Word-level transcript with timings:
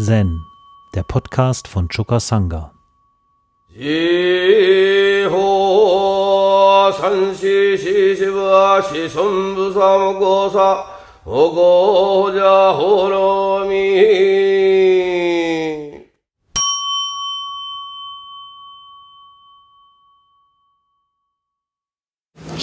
Zen, 0.00 0.46
der 0.94 1.02
Podcast 1.02 1.66
von 1.66 1.88
Choka 1.88 2.20
Sangha. 2.20 2.72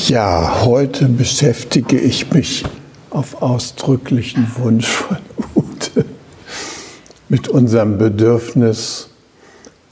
Ja, 0.08 0.62
heute 0.64 1.10
beschäftige 1.10 2.00
ich 2.00 2.32
mich 2.32 2.64
auf 3.10 3.42
ausdrücklichen 3.42 4.50
Wunsch 4.58 4.88
von 4.88 5.18
mit 7.30 7.48
unserem 7.48 7.98
Bedürfnis, 7.98 9.10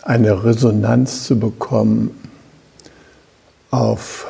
eine 0.02 0.44
Resonanz 0.44 1.24
zu 1.24 1.40
bekommen 1.40 2.12
auf 3.72 4.28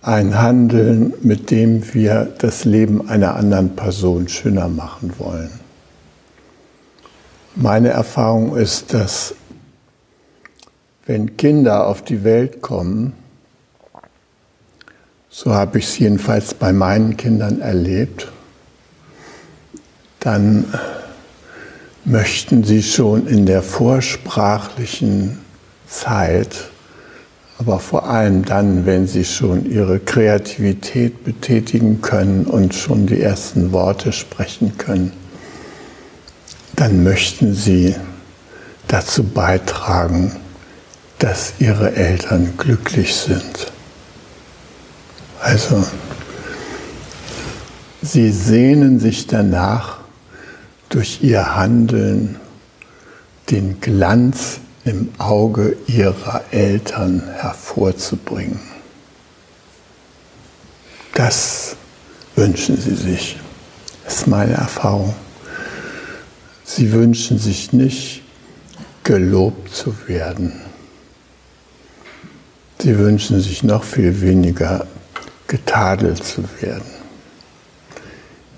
ein 0.00 0.40
Handeln, 0.40 1.12
mit 1.22 1.50
dem 1.50 1.92
wir 1.92 2.32
das 2.38 2.64
Leben 2.64 3.08
einer 3.08 3.34
anderen 3.34 3.74
Person 3.74 4.28
schöner 4.28 4.68
machen 4.68 5.12
wollen. 5.18 5.50
Meine 7.56 7.88
Erfahrung 7.88 8.56
ist, 8.56 8.94
dass 8.94 9.34
wenn 11.04 11.36
Kinder 11.36 11.86
auf 11.88 12.02
die 12.02 12.22
Welt 12.22 12.62
kommen, 12.62 13.12
so 15.28 15.52
habe 15.52 15.78
ich 15.78 15.86
es 15.86 15.98
jedenfalls 15.98 16.54
bei 16.54 16.72
meinen 16.72 17.16
Kindern 17.16 17.60
erlebt, 17.60 18.30
dann 20.20 20.72
möchten 22.08 22.64
sie 22.64 22.82
schon 22.82 23.26
in 23.26 23.44
der 23.44 23.62
vorsprachlichen 23.62 25.38
Zeit, 25.86 26.70
aber 27.58 27.80
vor 27.80 28.08
allem 28.08 28.44
dann, 28.44 28.86
wenn 28.86 29.06
sie 29.06 29.24
schon 29.24 29.70
ihre 29.70 29.98
Kreativität 29.98 31.24
betätigen 31.24 32.00
können 32.00 32.46
und 32.46 32.74
schon 32.74 33.06
die 33.06 33.20
ersten 33.20 33.72
Worte 33.72 34.12
sprechen 34.12 34.78
können, 34.78 35.12
dann 36.76 37.02
möchten 37.02 37.54
sie 37.54 37.94
dazu 38.86 39.24
beitragen, 39.24 40.36
dass 41.18 41.54
ihre 41.58 41.94
Eltern 41.96 42.54
glücklich 42.56 43.16
sind. 43.16 43.72
Also, 45.40 45.84
sie 48.02 48.30
sehnen 48.30 49.00
sich 49.00 49.26
danach, 49.26 49.97
durch 50.88 51.22
ihr 51.22 51.56
Handeln 51.56 52.36
den 53.50 53.80
Glanz 53.80 54.60
im 54.84 55.10
Auge 55.18 55.76
ihrer 55.86 56.42
Eltern 56.50 57.22
hervorzubringen. 57.36 58.60
Das 61.14 61.76
wünschen 62.36 62.80
sie 62.80 62.94
sich. 62.94 63.36
Das 64.04 64.18
ist 64.18 64.26
meine 64.26 64.54
Erfahrung. 64.54 65.14
Sie 66.64 66.92
wünschen 66.92 67.38
sich 67.38 67.72
nicht, 67.72 68.22
gelobt 69.02 69.74
zu 69.74 69.94
werden. 70.06 70.52
Sie 72.78 72.96
wünschen 72.98 73.40
sich 73.40 73.62
noch 73.64 73.82
viel 73.82 74.20
weniger, 74.20 74.86
getadelt 75.48 76.22
zu 76.22 76.44
werden. 76.60 76.84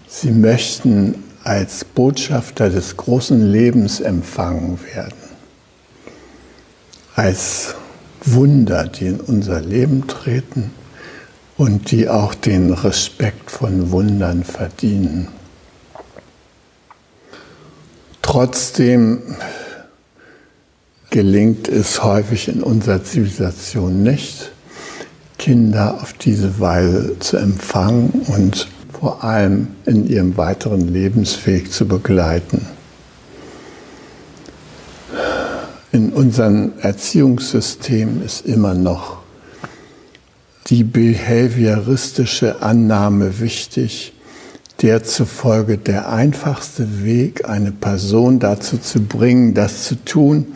Sie 0.06 0.30
möchten 0.30 1.22
als 1.42 1.84
Botschafter 1.84 2.68
des 2.70 2.96
großen 2.96 3.50
Lebens 3.50 4.00
empfangen 4.00 4.78
werden, 4.94 5.18
als 7.14 7.74
Wunder, 8.24 8.86
die 8.86 9.06
in 9.06 9.20
unser 9.20 9.60
Leben 9.60 10.06
treten 10.06 10.72
und 11.56 11.90
die 11.90 12.08
auch 12.08 12.34
den 12.34 12.72
Respekt 12.72 13.50
von 13.50 13.90
Wundern 13.90 14.44
verdienen. 14.44 15.28
Trotzdem 18.22 19.36
gelingt 21.10 21.68
es 21.68 22.04
häufig 22.04 22.48
in 22.48 22.62
unserer 22.62 23.02
Zivilisation 23.02 24.02
nicht, 24.02 24.52
Kinder 25.38 26.00
auf 26.02 26.12
diese 26.12 26.60
Weise 26.60 27.18
zu 27.18 27.38
empfangen 27.38 28.26
und 28.28 28.68
vor 29.00 29.24
allem 29.24 29.68
in 29.86 30.06
ihrem 30.06 30.36
weiteren 30.36 30.86
Lebensweg 30.92 31.72
zu 31.72 31.88
begleiten. 31.88 32.66
In 35.90 36.12
unserem 36.12 36.72
Erziehungssystem 36.80 38.22
ist 38.22 38.44
immer 38.44 38.74
noch 38.74 39.18
die 40.66 40.84
behavioristische 40.84 42.60
Annahme 42.60 43.40
wichtig, 43.40 44.12
der 44.82 45.02
zufolge 45.02 45.78
der 45.78 46.10
einfachste 46.10 47.02
Weg, 47.02 47.48
eine 47.48 47.72
Person 47.72 48.38
dazu 48.38 48.76
zu 48.76 49.00
bringen, 49.00 49.54
das 49.54 49.84
zu 49.84 49.96
tun, 50.04 50.46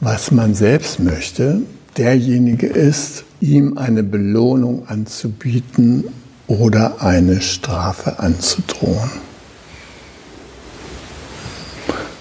was 0.00 0.30
man 0.30 0.54
selbst 0.54 1.00
möchte, 1.00 1.62
derjenige 1.96 2.68
ist, 2.68 3.24
ihm 3.40 3.76
eine 3.76 4.04
Belohnung 4.04 4.86
anzubieten 4.88 6.04
oder 6.48 7.02
eine 7.02 7.40
Strafe 7.40 8.18
anzudrohen. 8.18 9.10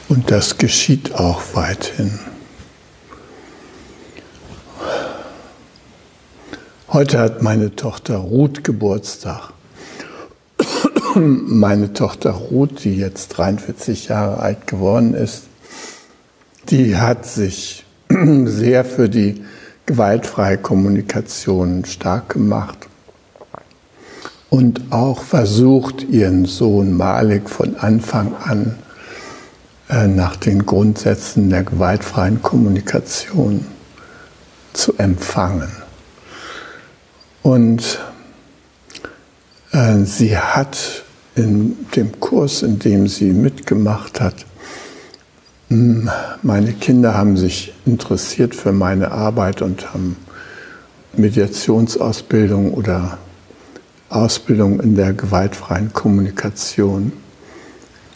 Und 0.10 0.32
das 0.32 0.58
geschieht 0.58 1.16
auch 1.16 1.42
weithin. 1.54 2.20
Heute 6.88 7.20
hat 7.20 7.42
meine 7.42 7.76
Tochter 7.76 8.18
Ruth 8.18 8.64
Geburtstag. 8.64 9.52
Meine 11.16 11.94
Tochter 11.94 12.32
Ruth, 12.32 12.84
die 12.84 12.96
jetzt 12.98 13.30
43 13.30 14.10
Jahre 14.10 14.40
alt 14.40 14.68
geworden 14.68 15.14
ist, 15.14 15.44
die 16.70 16.98
hat 16.98 17.26
sich 17.26 17.86
sehr 18.46 18.86
für 18.86 19.10
die 19.10 19.44
gewaltfreie 19.86 20.58
Kommunikation 20.58 21.86
stark 21.86 22.30
gemacht 22.30 22.88
und 24.50 24.92
auch 24.92 25.22
versucht, 25.22 26.04
ihren 26.04 26.46
Sohn 26.46 26.96
Malik 26.96 27.50
von 27.50 27.76
Anfang 27.76 28.36
an 28.44 28.76
äh, 29.90 30.08
nach 30.08 30.36
den 30.36 30.66
Grundsätzen 30.66 31.50
der 31.50 31.64
gewaltfreien 31.64 32.42
Kommunikation 32.42 33.66
zu 34.74 34.98
empfangen. 34.98 35.72
Und 37.44 38.00
äh, 39.72 40.00
sie 40.04 40.38
hat 40.38 41.04
in 41.36 41.76
dem 41.96 42.20
Kurs, 42.20 42.64
in 42.64 42.80
dem 42.80 43.08
sie 43.08 43.32
mitgemacht 43.32 44.22
hat, 44.22 44.46
hm, 45.70 46.10
meine 46.42 46.74
Kinder 46.74 47.16
haben 47.16 47.38
sich 47.38 47.74
interessiert 47.86 48.56
für 48.56 48.72
meine 48.72 49.12
Arbeit 49.12 49.62
und 49.62 49.94
haben 49.94 50.16
Mediationsausbildung 51.14 52.74
oder 52.74 53.18
Ausbildung 54.10 54.80
in 54.80 54.96
der 54.96 55.14
gewaltfreien 55.14 55.92
Kommunikation 55.94 57.12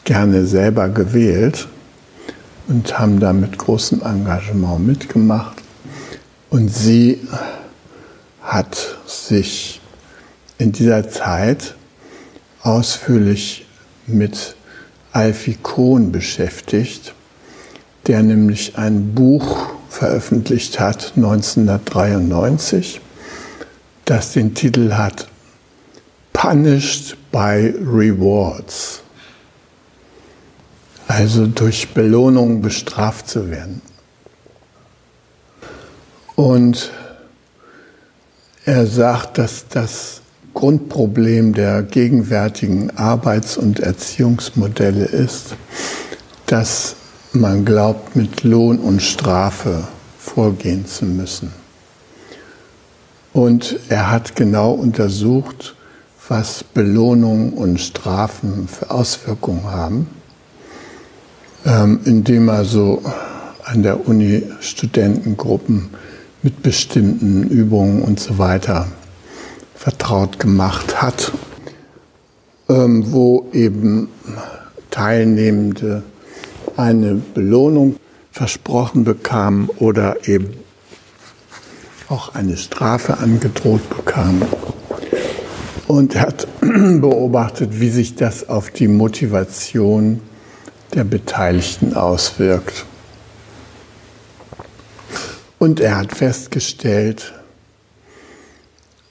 gerne 0.04 0.46
selber 0.46 0.90
gewählt 0.90 1.68
und 2.68 3.00
haben 3.00 3.20
da 3.20 3.34
mit 3.34 3.58
großem 3.58 4.02
Engagement 4.02 4.86
mitgemacht. 4.86 5.58
Und 6.50 6.70
sie 6.70 7.20
hat 8.42 8.98
sich 9.06 9.82
in 10.58 10.72
dieser 10.72 11.10
Zeit 11.10 11.76
ausführlich 12.62 13.66
mit 14.06 14.56
Alfie 15.12 15.58
Kohn 15.62 16.12
beschäftigt, 16.12 17.14
der 18.08 18.22
nämlich 18.22 18.78
ein 18.78 19.16
Buch 19.16 19.70
veröffentlicht 19.90 20.80
hat 20.80 21.14
1993, 21.16 23.02
das 24.06 24.34
den 24.34 24.54
Titel 24.54 24.94
hat 24.94 25.29
punished 26.40 27.18
by 27.34 27.74
rewards. 27.82 29.02
Also 31.10 31.48
durch 31.48 31.90
Belohnung 31.94 32.62
bestraft 32.62 33.28
zu 33.28 33.52
werden. 33.52 33.82
Und 36.38 36.92
er 38.64 38.88
sagt, 38.88 39.38
dass 39.38 39.68
das 39.68 40.22
Grundproblem 40.54 41.54
der 41.54 41.84
gegenwärtigen 41.84 42.96
Arbeits- 42.98 43.58
und 43.58 43.82
Erziehungsmodelle 43.82 45.04
ist, 45.04 45.58
dass 46.46 46.96
man 47.34 47.66
glaubt, 47.66 48.16
mit 48.16 48.44
Lohn 48.44 48.80
und 48.80 49.02
Strafe 49.02 49.90
vorgehen 50.18 50.86
zu 50.86 51.04
müssen. 51.04 51.52
Und 53.34 53.78
er 53.90 54.10
hat 54.10 54.38
genau 54.38 54.72
untersucht, 54.72 55.76
was 56.30 56.64
Belohnungen 56.64 57.52
und 57.54 57.82
Strafen 57.82 58.68
für 58.70 58.90
Auswirkungen 58.90 59.66
haben. 59.66 60.08
ähm, 61.66 62.00
indem 62.06 62.50
er 62.50 62.66
so 62.66 63.02
an 63.66 63.84
der 63.84 64.08
Uni 64.08 64.44
Studentengruppen 64.62 65.90
mit 66.42 66.64
bestimmten 66.64 67.44
Übungen 67.44 68.02
und 68.02 68.20
so 68.20 68.38
weiter 68.38 68.88
vertraut 69.76 70.40
gemacht 70.40 71.02
hat, 71.02 71.32
ähm, 72.70 73.12
wo 73.12 73.48
eben 73.54 74.10
Teilnehmende 74.90 76.04
eine 76.78 77.16
Belohnung 77.16 77.98
versprochen 78.32 79.04
bekamen 79.04 79.70
oder 79.78 80.28
eben 80.28 80.54
auch 82.08 82.34
eine 82.34 82.58
Strafe 82.58 83.18
angedroht 83.20 83.88
bekamen. 83.90 84.44
Und 85.90 86.14
er 86.14 86.22
hat 86.22 86.48
beobachtet, 86.62 87.80
wie 87.80 87.90
sich 87.90 88.14
das 88.14 88.48
auf 88.48 88.70
die 88.70 88.88
Motivation 88.88 90.22
der 90.94 91.04
Beteiligten 91.04 91.96
auswirkt. 91.96 92.86
Und 95.58 95.80
er 95.80 95.98
hat 95.98 96.12
festgestellt, 96.12 97.34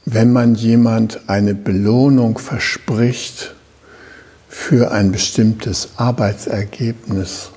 wenn 0.04 0.32
man 0.32 0.54
jemand 0.54 1.28
eine 1.28 1.56
Belohnung 1.56 2.38
verspricht 2.38 3.56
für 4.48 4.92
ein 4.92 5.10
bestimmtes 5.10 5.88
Arbeitsergebnis, 5.96 7.50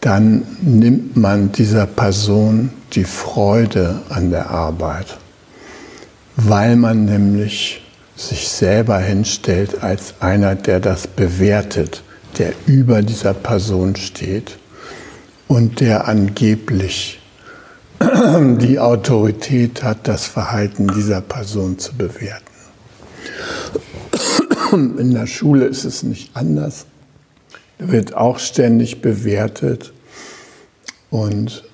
dann 0.00 0.44
nimmt 0.62 1.16
man 1.16 1.52
dieser 1.52 1.86
Person 1.86 2.70
die 2.92 3.04
Freude 3.04 4.00
an 4.08 4.30
der 4.30 4.50
Arbeit, 4.50 5.16
weil 6.36 6.76
man 6.76 7.04
nämlich 7.04 7.82
sich 8.16 8.48
selber 8.48 8.98
hinstellt 8.98 9.82
als 9.82 10.14
einer, 10.20 10.54
der 10.54 10.80
das 10.80 11.06
bewertet, 11.06 12.02
der 12.38 12.52
über 12.66 13.02
dieser 13.02 13.34
Person 13.34 13.96
steht 13.96 14.58
und 15.48 15.80
der 15.80 16.06
angeblich 16.06 17.20
die 18.00 18.78
Autorität 18.78 19.82
hat, 19.82 20.06
das 20.08 20.26
Verhalten 20.26 20.88
dieser 20.88 21.20
Person 21.20 21.78
zu 21.78 21.94
bewerten. 21.94 22.44
In 24.72 25.12
der 25.12 25.26
Schule 25.26 25.66
ist 25.66 25.84
es 25.84 26.02
nicht 26.02 26.30
anders. 26.34 26.86
Da 27.78 27.90
wird 27.90 28.14
auch 28.14 28.38
ständig 28.38 29.00
bewertet 29.00 29.92
und 31.10 31.64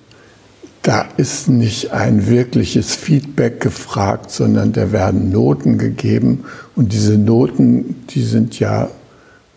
da 0.87 1.05
ist 1.17 1.49
nicht 1.49 1.91
ein 1.91 2.27
wirkliches 2.27 2.95
Feedback 2.95 3.59
gefragt, 3.59 4.31
sondern 4.31 4.71
da 4.71 4.93
werden 4.93 5.31
Noten 5.31 5.77
gegeben 5.77 6.45
und 6.77 6.93
diese 6.93 7.17
Noten, 7.17 8.05
die 8.09 8.23
sind 8.23 8.57
ja 8.57 8.89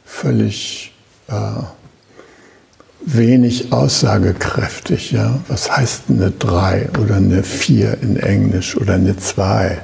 völlig 0.04 0.92
äh, 1.28 1.62
wenig 3.06 3.72
aussagekräftig. 3.72 5.12
Ja? 5.12 5.38
Was 5.46 5.70
heißt 5.70 6.06
eine 6.08 6.32
3 6.32 6.88
oder 7.00 7.18
eine 7.18 7.44
4 7.44 7.98
in 8.02 8.16
Englisch 8.16 8.76
oder 8.76 8.94
eine 8.94 9.16
2? 9.16 9.80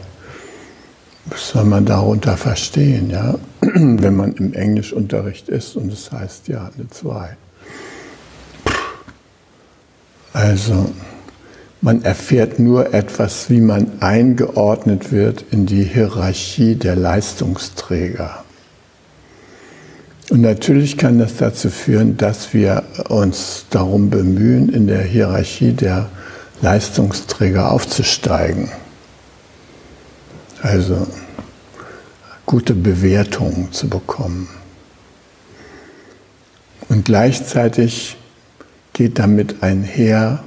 Was 1.27 1.51
soll 1.51 1.65
man 1.65 1.87
darunter 1.87 2.37
verstehen, 2.37 3.09
ja? 3.09 3.37
wenn 3.61 4.17
man 4.17 4.33
im 4.33 4.53
Englischunterricht 4.53 5.49
ist 5.49 5.77
und 5.77 5.93
es 5.93 6.11
heißt 6.11 6.49
ja 6.49 6.73
eine 6.77 6.91
2? 6.91 7.37
Also, 10.33 10.91
man 11.87 12.03
erfährt 12.03 12.59
nur 12.59 12.95
etwas, 12.95 13.49
wie 13.49 13.61
man 13.61 14.03
eingeordnet 14.03 15.13
wird 15.13 15.45
in 15.53 15.67
die 15.67 15.85
Hierarchie 15.85 16.75
der 16.75 16.97
Leistungsträger. 16.97 18.43
Und 20.29 20.41
natürlich 20.41 20.99
kann 20.99 21.21
das 21.21 21.37
dazu 21.37 21.71
führen, 21.71 22.17
dass 22.17 22.53
wir 22.53 22.83
uns 23.09 23.67
darum 23.71 24.11
bemühen, 24.11 24.69
in 24.69 24.89
der 24.89 25.03
Hierarchie 25.03 25.75
der 25.75 26.11
Leistungsträger 26.61 27.71
aufzusteigen. 27.71 28.69
Also 30.63 31.07
gute 32.47 32.75
Bewertungen 32.75 33.71
zu 33.71 33.89
bekommen. 33.89 34.49
Und 36.89 37.05
gleichzeitig 37.05 38.17
geht 38.93 39.21
damit 39.21 39.63
einher, 39.63 40.43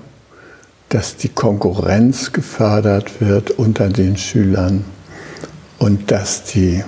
dass 0.89 1.15
die 1.15 1.29
Konkurrenz 1.29 2.31
gefördert 2.31 3.21
wird 3.21 3.51
unter 3.51 3.89
den 3.89 4.17
Schülern 4.17 4.83
und 5.77 6.11
dass 6.11 6.43
die 6.43 6.83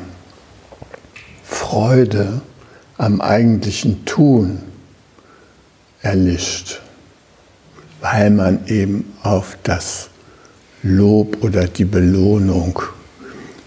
Freude 1.44 2.42
am 2.98 3.22
eigentlichen 3.22 4.06
Tun 4.06 4.60
erlischt, 6.02 6.82
weil 8.02 8.32
man 8.32 8.66
eben 8.68 9.14
auf 9.22 9.58
das 9.64 10.10
Lob 10.82 11.44
oder 11.44 11.68
die 11.68 11.86
Belohnung 11.86 12.82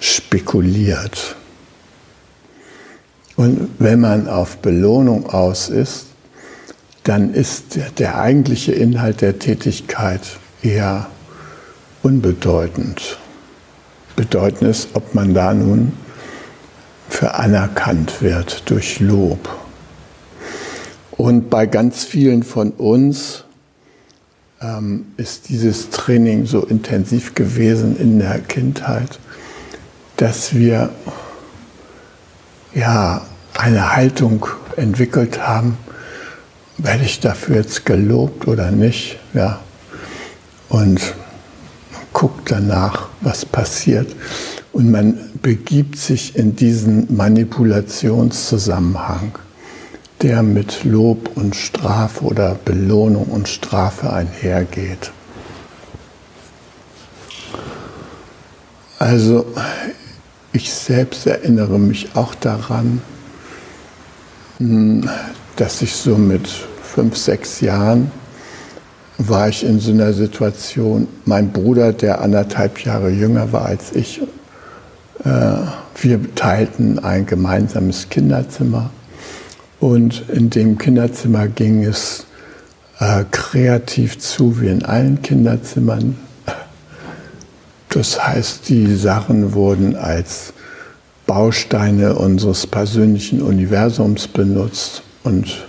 spekuliert. 0.00 1.36
Und 3.36 3.70
wenn 3.78 4.00
man 4.00 4.28
auf 4.28 4.58
Belohnung 4.58 5.28
aus 5.30 5.68
ist, 5.68 6.06
dann 7.04 7.34
ist 7.34 7.76
der, 7.76 7.90
der 7.90 8.18
eigentliche 8.18 8.72
Inhalt 8.72 9.20
der 9.20 9.38
Tätigkeit 9.38 10.22
eher 10.62 11.06
unbedeutend. 12.02 13.18
Bedeutend 14.16 14.70
ist, 14.70 14.88
ob 14.94 15.14
man 15.14 15.34
da 15.34 15.52
nun 15.54 15.92
für 17.08 17.34
anerkannt 17.34 18.22
wird 18.22 18.68
durch 18.70 19.00
Lob. 19.00 19.48
Und 21.10 21.50
bei 21.50 21.66
ganz 21.66 22.04
vielen 22.04 22.42
von 22.42 22.70
uns 22.72 23.44
ähm, 24.60 25.06
ist 25.16 25.48
dieses 25.48 25.90
Training 25.90 26.46
so 26.46 26.64
intensiv 26.64 27.34
gewesen 27.34 27.96
in 27.98 28.18
der 28.18 28.40
Kindheit, 28.40 29.18
dass 30.16 30.54
wir 30.54 30.90
ja 32.74 33.22
eine 33.56 33.94
Haltung 33.94 34.46
entwickelt 34.76 35.46
haben, 35.46 35.76
werde 36.78 37.04
ich 37.04 37.20
dafür 37.20 37.56
jetzt 37.56 37.84
gelobt 37.86 38.48
oder 38.48 38.70
nicht? 38.70 39.18
Ja. 39.32 39.60
Und 40.68 41.00
guckt 42.12 42.50
danach, 42.50 43.08
was 43.20 43.44
passiert. 43.44 44.14
Und 44.72 44.90
man 44.90 45.18
begibt 45.42 45.96
sich 45.96 46.36
in 46.36 46.56
diesen 46.56 47.14
Manipulationszusammenhang, 47.14 49.38
der 50.22 50.42
mit 50.42 50.84
Lob 50.84 51.36
und 51.36 51.54
Strafe 51.54 52.24
oder 52.24 52.56
Belohnung 52.64 53.26
und 53.26 53.48
Strafe 53.48 54.10
einhergeht. 54.12 55.12
Also 58.98 59.46
ich 60.52 60.72
selbst 60.72 61.26
erinnere 61.26 61.78
mich 61.78 62.14
auch 62.14 62.34
daran, 62.34 63.02
hm, 64.58 65.08
dass 65.56 65.82
ich 65.82 65.94
so 65.94 66.16
mit 66.16 66.48
fünf, 66.48 67.16
sechs 67.16 67.60
Jahren 67.60 68.10
war 69.18 69.48
ich 69.48 69.64
in 69.64 69.78
so 69.78 69.92
einer 69.92 70.12
Situation, 70.12 71.06
mein 71.24 71.52
Bruder, 71.52 71.92
der 71.92 72.20
anderthalb 72.20 72.84
Jahre 72.84 73.10
jünger 73.10 73.52
war 73.52 73.66
als 73.66 73.92
ich, 73.92 74.20
äh, 75.24 75.56
wir 76.00 76.34
teilten 76.34 76.98
ein 76.98 77.24
gemeinsames 77.26 78.08
Kinderzimmer 78.08 78.90
und 79.78 80.28
in 80.28 80.50
dem 80.50 80.78
Kinderzimmer 80.78 81.46
ging 81.46 81.84
es 81.84 82.26
äh, 82.98 83.24
kreativ 83.30 84.18
zu 84.18 84.60
wie 84.60 84.68
in 84.68 84.84
allen 84.84 85.22
Kinderzimmern. 85.22 86.16
Das 87.90 88.26
heißt, 88.26 88.68
die 88.68 88.96
Sachen 88.96 89.54
wurden 89.54 89.94
als 89.94 90.52
Bausteine 91.26 92.16
unseres 92.16 92.66
persönlichen 92.66 93.40
Universums 93.40 94.26
benutzt 94.26 95.02
und 95.24 95.66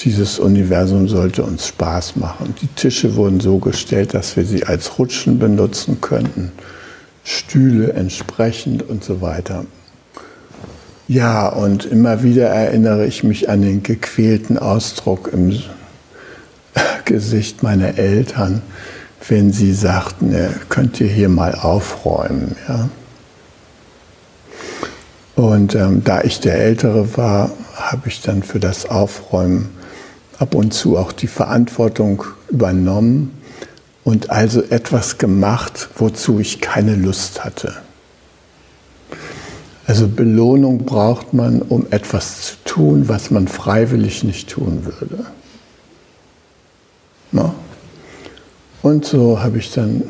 dieses 0.00 0.38
Universum 0.38 1.08
sollte 1.08 1.44
uns 1.44 1.68
Spaß 1.68 2.16
machen. 2.16 2.54
Die 2.60 2.66
Tische 2.66 3.14
wurden 3.14 3.40
so 3.40 3.58
gestellt, 3.58 4.14
dass 4.14 4.36
wir 4.36 4.44
sie 4.44 4.64
als 4.64 4.98
Rutschen 4.98 5.38
benutzen 5.38 6.00
könnten, 6.00 6.52
Stühle 7.24 7.92
entsprechend 7.92 8.88
und 8.88 9.04
so 9.04 9.20
weiter. 9.20 9.64
Ja, 11.06 11.48
und 11.48 11.84
immer 11.84 12.22
wieder 12.22 12.48
erinnere 12.48 13.06
ich 13.06 13.22
mich 13.22 13.48
an 13.48 13.62
den 13.62 13.82
gequälten 13.82 14.58
Ausdruck 14.58 15.30
im 15.32 15.60
Gesicht 17.04 17.62
meiner 17.62 17.98
Eltern, 17.98 18.62
wenn 19.28 19.52
sie 19.52 19.72
sagten, 19.72 20.34
könnt 20.68 21.00
ihr 21.00 21.08
hier 21.08 21.28
mal 21.28 21.54
aufräumen. 21.54 22.56
Ja? 22.68 22.88
Und 25.34 25.74
ähm, 25.74 26.04
da 26.04 26.22
ich 26.22 26.40
der 26.40 26.58
Ältere 26.58 27.16
war, 27.16 27.50
habe 27.74 28.08
ich 28.08 28.20
dann 28.20 28.42
für 28.42 28.60
das 28.60 28.86
Aufräumen 28.86 29.70
ab 30.38 30.54
und 30.54 30.74
zu 30.74 30.98
auch 30.98 31.12
die 31.12 31.26
Verantwortung 31.26 32.24
übernommen 32.50 33.38
und 34.04 34.30
also 34.30 34.62
etwas 34.62 35.18
gemacht, 35.18 35.88
wozu 35.96 36.38
ich 36.38 36.60
keine 36.60 36.96
Lust 36.96 37.44
hatte. 37.44 37.74
Also 39.86 40.08
Belohnung 40.08 40.84
braucht 40.84 41.32
man, 41.32 41.62
um 41.62 41.86
etwas 41.90 42.42
zu 42.42 42.54
tun, 42.64 43.08
was 43.08 43.30
man 43.30 43.48
freiwillig 43.48 44.24
nicht 44.24 44.50
tun 44.50 44.84
würde. 44.84 45.26
Na? 47.30 47.54
Und 48.82 49.04
so 49.04 49.40
habe 49.40 49.58
ich 49.58 49.72
dann 49.72 50.02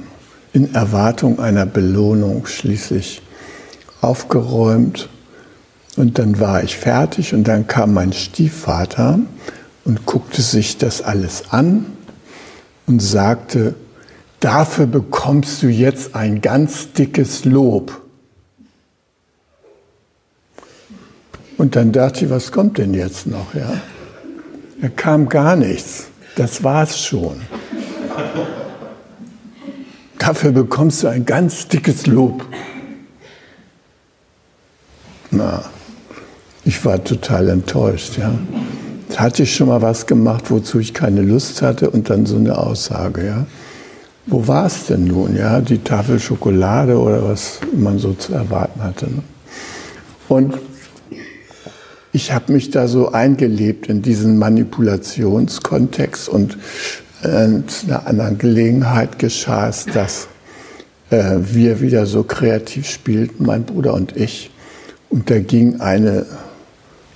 in 0.53 0.75
Erwartung 0.75 1.39
einer 1.39 1.67
Belohnung 1.67 2.47
schließlich 2.47 3.23
aufgeräumt 4.01 5.09
und 5.97 6.19
dann 6.19 6.41
war 6.41 6.63
ich 6.63 6.77
fertig 6.77 7.35
und 7.35 7.45
dann 7.45 7.67
kam 7.67 7.95
mein 7.95 8.13
Stiefvater 8.13 9.19
und 9.85 10.07
guckte 10.07 10.41
sich 10.41 10.79
das 10.79 11.03
alles 11.03 11.51
an 11.51 11.87
und 12.87 13.01
sagte, 13.01 13.75
dafür 14.41 14.87
bekommst 14.87 15.63
du 15.63 15.69
jetzt 15.69 16.15
ein 16.15 16.41
ganz 16.41 16.93
dickes 16.93 17.45
Lob. 17.45 18.01
Und 21.59 21.77
dann 21.77 21.93
dachte 21.93 22.25
ich, 22.25 22.31
was 22.31 22.51
kommt 22.51 22.79
denn 22.79 22.95
jetzt 22.95 23.27
noch? 23.27 23.55
Ja? 23.55 23.81
Da 24.81 24.89
kam 24.89 25.29
gar 25.29 25.55
nichts. 25.57 26.09
Das 26.35 26.65
war's 26.65 26.99
schon. 26.99 27.43
Dafür 30.19 30.53
bekommst 30.53 31.03
du 31.03 31.09
ein 31.09 31.27
ganz 31.27 31.69
dickes 31.69 32.07
Lob. 32.07 32.45
Na, 35.31 35.65
ich 36.65 36.85
war 36.85 37.03
total 37.03 37.49
enttäuscht. 37.49 38.19
Ja. 38.19 38.33
Hatte 39.17 39.43
ich 39.43 39.55
schon 39.55 39.69
mal 39.69 39.83
was 39.83 40.07
gemacht, 40.07 40.51
wozu 40.51 40.79
ich 40.79 40.95
keine 40.95 41.23
Lust 41.23 41.63
hatte 41.63 41.91
und 41.91 42.09
dann 42.09 42.27
so 42.27 42.37
eine 42.37 42.57
Aussage. 42.57 43.27
Ja. 43.27 43.47
Wo 44.27 44.47
war 44.47 44.67
es 44.67 44.87
denn 44.87 45.05
nun? 45.05 45.37
Ja, 45.37 45.61
die 45.61 45.79
Tafel 45.79 46.21
Schokolade 46.21 46.99
oder 46.99 47.25
was 47.25 47.59
man 47.77 47.99
so 47.99 48.13
zu 48.15 48.33
erwarten 48.33 48.83
hatte. 48.83 49.07
Ne? 49.07 49.23
Und 50.29 50.59
ich 52.13 52.33
habe 52.33 52.53
mich 52.53 52.71
da 52.71 52.89
so 52.89 53.13
eingelebt 53.13 53.89
in 53.89 54.03
diesen 54.03 54.39
Manipulationskontext 54.39 56.29
und 56.29 56.59
in 57.23 57.65
einer 57.87 58.07
anderen 58.07 58.39
Gelegenheit 58.39 59.19
geschah 59.19 59.69
es, 59.69 59.87
dass 59.87 60.29
äh, 61.11 61.39
wir 61.41 61.81
wieder 61.81 62.07
so 62.07 62.23
kreativ 62.25 62.89
spielten, 62.89 63.45
mein 63.45 63.65
Bruder 63.65 63.95
und 63.95 64.17
ich. 64.17 64.51
Und 65.09 65.31
da 65.31 65.39
ging 65.39 65.81
eine 65.81 66.27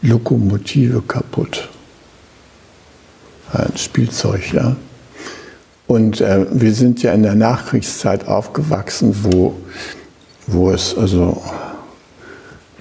Lokomotive 0.06 1.02
kaputt. 1.02 1.68
Ein 3.52 3.76
Spielzeug, 3.76 4.52
ja. 4.52 4.76
Und 5.86 6.20
äh, 6.20 6.46
wir 6.50 6.74
sind 6.74 7.02
ja 7.02 7.12
in 7.12 7.22
der 7.22 7.34
Nachkriegszeit 7.34 8.26
aufgewachsen, 8.26 9.14
wo, 9.22 9.56
wo 10.46 10.70
es 10.70 10.96
also 10.96 11.42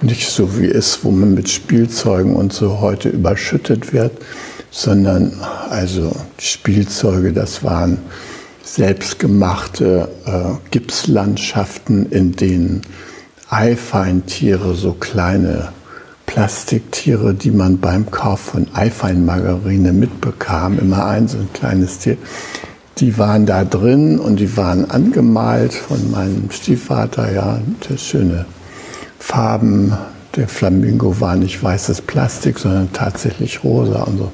nicht 0.01 0.29
so 0.29 0.59
wie 0.59 0.67
es, 0.67 1.03
wo 1.03 1.11
man 1.11 1.33
mit 1.33 1.49
Spielzeugen 1.49 2.35
und 2.35 2.53
so 2.53 2.79
heute 2.79 3.09
überschüttet 3.09 3.93
wird, 3.93 4.11
sondern 4.71 5.39
also 5.69 6.11
Spielzeuge, 6.37 7.31
das 7.31 7.63
waren 7.63 7.99
selbstgemachte 8.63 10.09
äh, 10.25 10.69
Gipslandschaften, 10.71 12.11
in 12.11 12.33
denen 12.33 12.81
Eifeintiere, 13.49 14.75
so 14.75 14.93
kleine 14.93 15.69
Plastiktiere, 16.35 17.33
die 17.33 17.49
man 17.49 17.79
beim 17.79 18.11
Kauf 18.11 18.41
von 18.41 18.67
Eifeinmargarine 18.73 19.93
mitbekam, 19.93 20.77
immer 20.77 21.05
ein 21.05 21.29
so 21.29 21.37
ein 21.37 21.47
kleines 21.53 21.99
Tier, 21.99 22.17
die 22.97 23.17
waren 23.17 23.45
da 23.45 23.63
drin 23.63 24.19
und 24.19 24.41
die 24.41 24.57
waren 24.57 24.91
angemalt 24.91 25.73
von 25.73 26.11
meinem 26.11 26.51
Stiefvater, 26.51 27.31
ja, 27.31 27.61
schöne 27.95 28.45
Farben, 29.17 29.93
der 30.35 30.49
Flamingo 30.49 31.21
war 31.21 31.37
nicht 31.37 31.63
weißes 31.63 32.01
Plastik, 32.01 32.59
sondern 32.59 32.91
tatsächlich 32.91 33.63
rosa 33.63 34.03
und 34.03 34.17
so. 34.17 34.31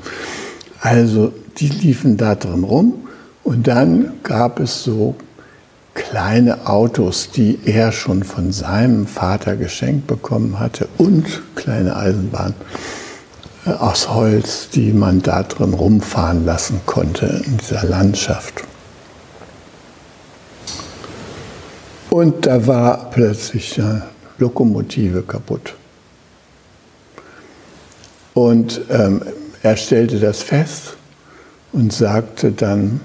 Also 0.79 1.31
die 1.57 1.69
liefen 1.69 2.17
da 2.17 2.33
drin 2.33 2.63
rum 2.63 2.95
und 3.43 3.67
dann 3.67 4.13
gab 4.23 4.59
es 4.59 4.83
so 4.83 5.13
kleine 6.01 6.67
Autos, 6.67 7.29
die 7.29 7.59
er 7.63 7.91
schon 7.91 8.23
von 8.23 8.51
seinem 8.51 9.05
Vater 9.05 9.55
geschenkt 9.55 10.07
bekommen 10.07 10.59
hatte 10.59 10.87
und 10.97 11.25
kleine 11.55 11.95
Eisenbahnen 11.95 12.55
äh, 13.67 13.69
aus 13.69 14.09
Holz, 14.09 14.69
die 14.69 14.93
man 14.93 15.21
da 15.21 15.43
drin 15.43 15.73
rumfahren 15.73 16.43
lassen 16.43 16.81
konnte 16.87 17.43
in 17.45 17.57
dieser 17.57 17.85
Landschaft. 17.85 18.63
Und 22.09 22.47
da 22.47 22.65
war 22.65 23.11
plötzlich 23.11 23.79
eine 23.79 24.01
Lokomotive 24.39 25.21
kaputt. 25.21 25.75
Und 28.33 28.81
ähm, 28.89 29.21
er 29.61 29.77
stellte 29.77 30.19
das 30.19 30.41
fest 30.41 30.97
und 31.71 31.93
sagte 31.93 32.51
dann, 32.51 33.01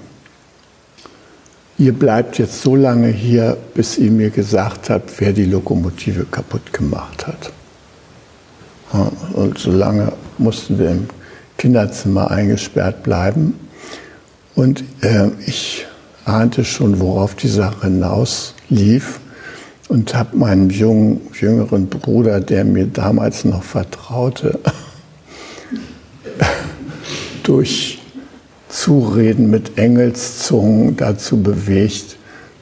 ihr 1.77 1.93
bleibt 1.93 2.37
jetzt 2.37 2.61
so 2.61 2.75
lange 2.75 3.09
hier, 3.09 3.57
bis 3.73 3.97
ihr 3.97 4.11
mir 4.11 4.29
gesagt 4.29 4.89
habt, 4.89 5.19
wer 5.19 5.33
die 5.33 5.45
Lokomotive 5.45 6.25
kaputt 6.25 6.73
gemacht 6.73 7.27
hat. 7.27 7.51
Und 9.33 9.57
so 9.57 9.71
lange 9.71 10.13
mussten 10.37 10.79
wir 10.79 10.91
im 10.91 11.07
Kinderzimmer 11.57 12.31
eingesperrt 12.31 13.03
bleiben. 13.03 13.59
Und 14.55 14.83
äh, 15.01 15.29
ich 15.45 15.85
ahnte 16.25 16.65
schon, 16.65 16.99
worauf 16.99 17.35
die 17.35 17.47
Sache 17.47 17.87
hinauslief 17.87 19.19
und 19.87 20.15
habe 20.15 20.35
meinen 20.37 20.69
jungen, 20.69 21.21
jüngeren 21.39 21.87
Bruder, 21.87 22.39
der 22.39 22.65
mir 22.65 22.87
damals 22.87 23.45
noch 23.45 23.63
vertraute, 23.63 24.59
durch 27.43 27.96
Zureden 28.69 29.49
mit 29.49 29.77
Engelszungen 29.77 30.97
dazu 30.97 31.41
bewegt, 31.41 32.17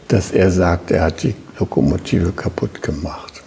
dass 0.07 0.31
er 0.31 0.51
sagt, 0.51 0.91
er 0.91 1.03
hat 1.03 1.24
die 1.24 1.35
Lokomotive 1.59 2.31
kaputt 2.31 2.81
gemacht. 2.81 3.41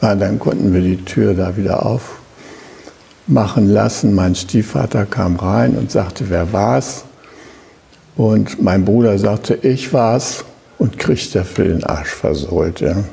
Ja, 0.00 0.14
dann 0.16 0.38
konnten 0.38 0.74
wir 0.74 0.80
die 0.80 1.04
Tür 1.04 1.34
da 1.34 1.56
wieder 1.56 1.86
aufmachen 1.86 3.68
lassen. 3.68 4.14
Mein 4.14 4.34
Stiefvater 4.34 5.06
kam 5.06 5.36
rein 5.36 5.76
und 5.76 5.92
sagte, 5.92 6.28
wer 6.28 6.52
war's? 6.52 7.04
Und 8.16 8.60
mein 8.60 8.84
Bruder 8.84 9.16
sagte, 9.18 9.54
ich 9.62 9.92
war's 9.92 10.44
und 10.78 10.98
kriegt 10.98 11.34
dafür 11.34 11.66
den 11.66 11.84
Arsch 11.84 12.10
versohlt. 12.10 12.80
Ja. 12.80 13.04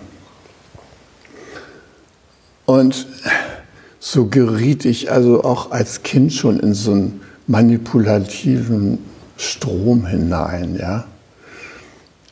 Und 2.65 3.07
so 3.99 4.25
geriet 4.25 4.85
ich 4.85 5.11
also 5.11 5.43
auch 5.43 5.71
als 5.71 6.03
Kind 6.03 6.33
schon 6.33 6.59
in 6.59 6.73
so 6.73 6.91
einen 6.91 7.21
manipulativen 7.49 8.99
Strom 9.35 10.05
hinein, 10.05 10.77
ja. 10.79 11.05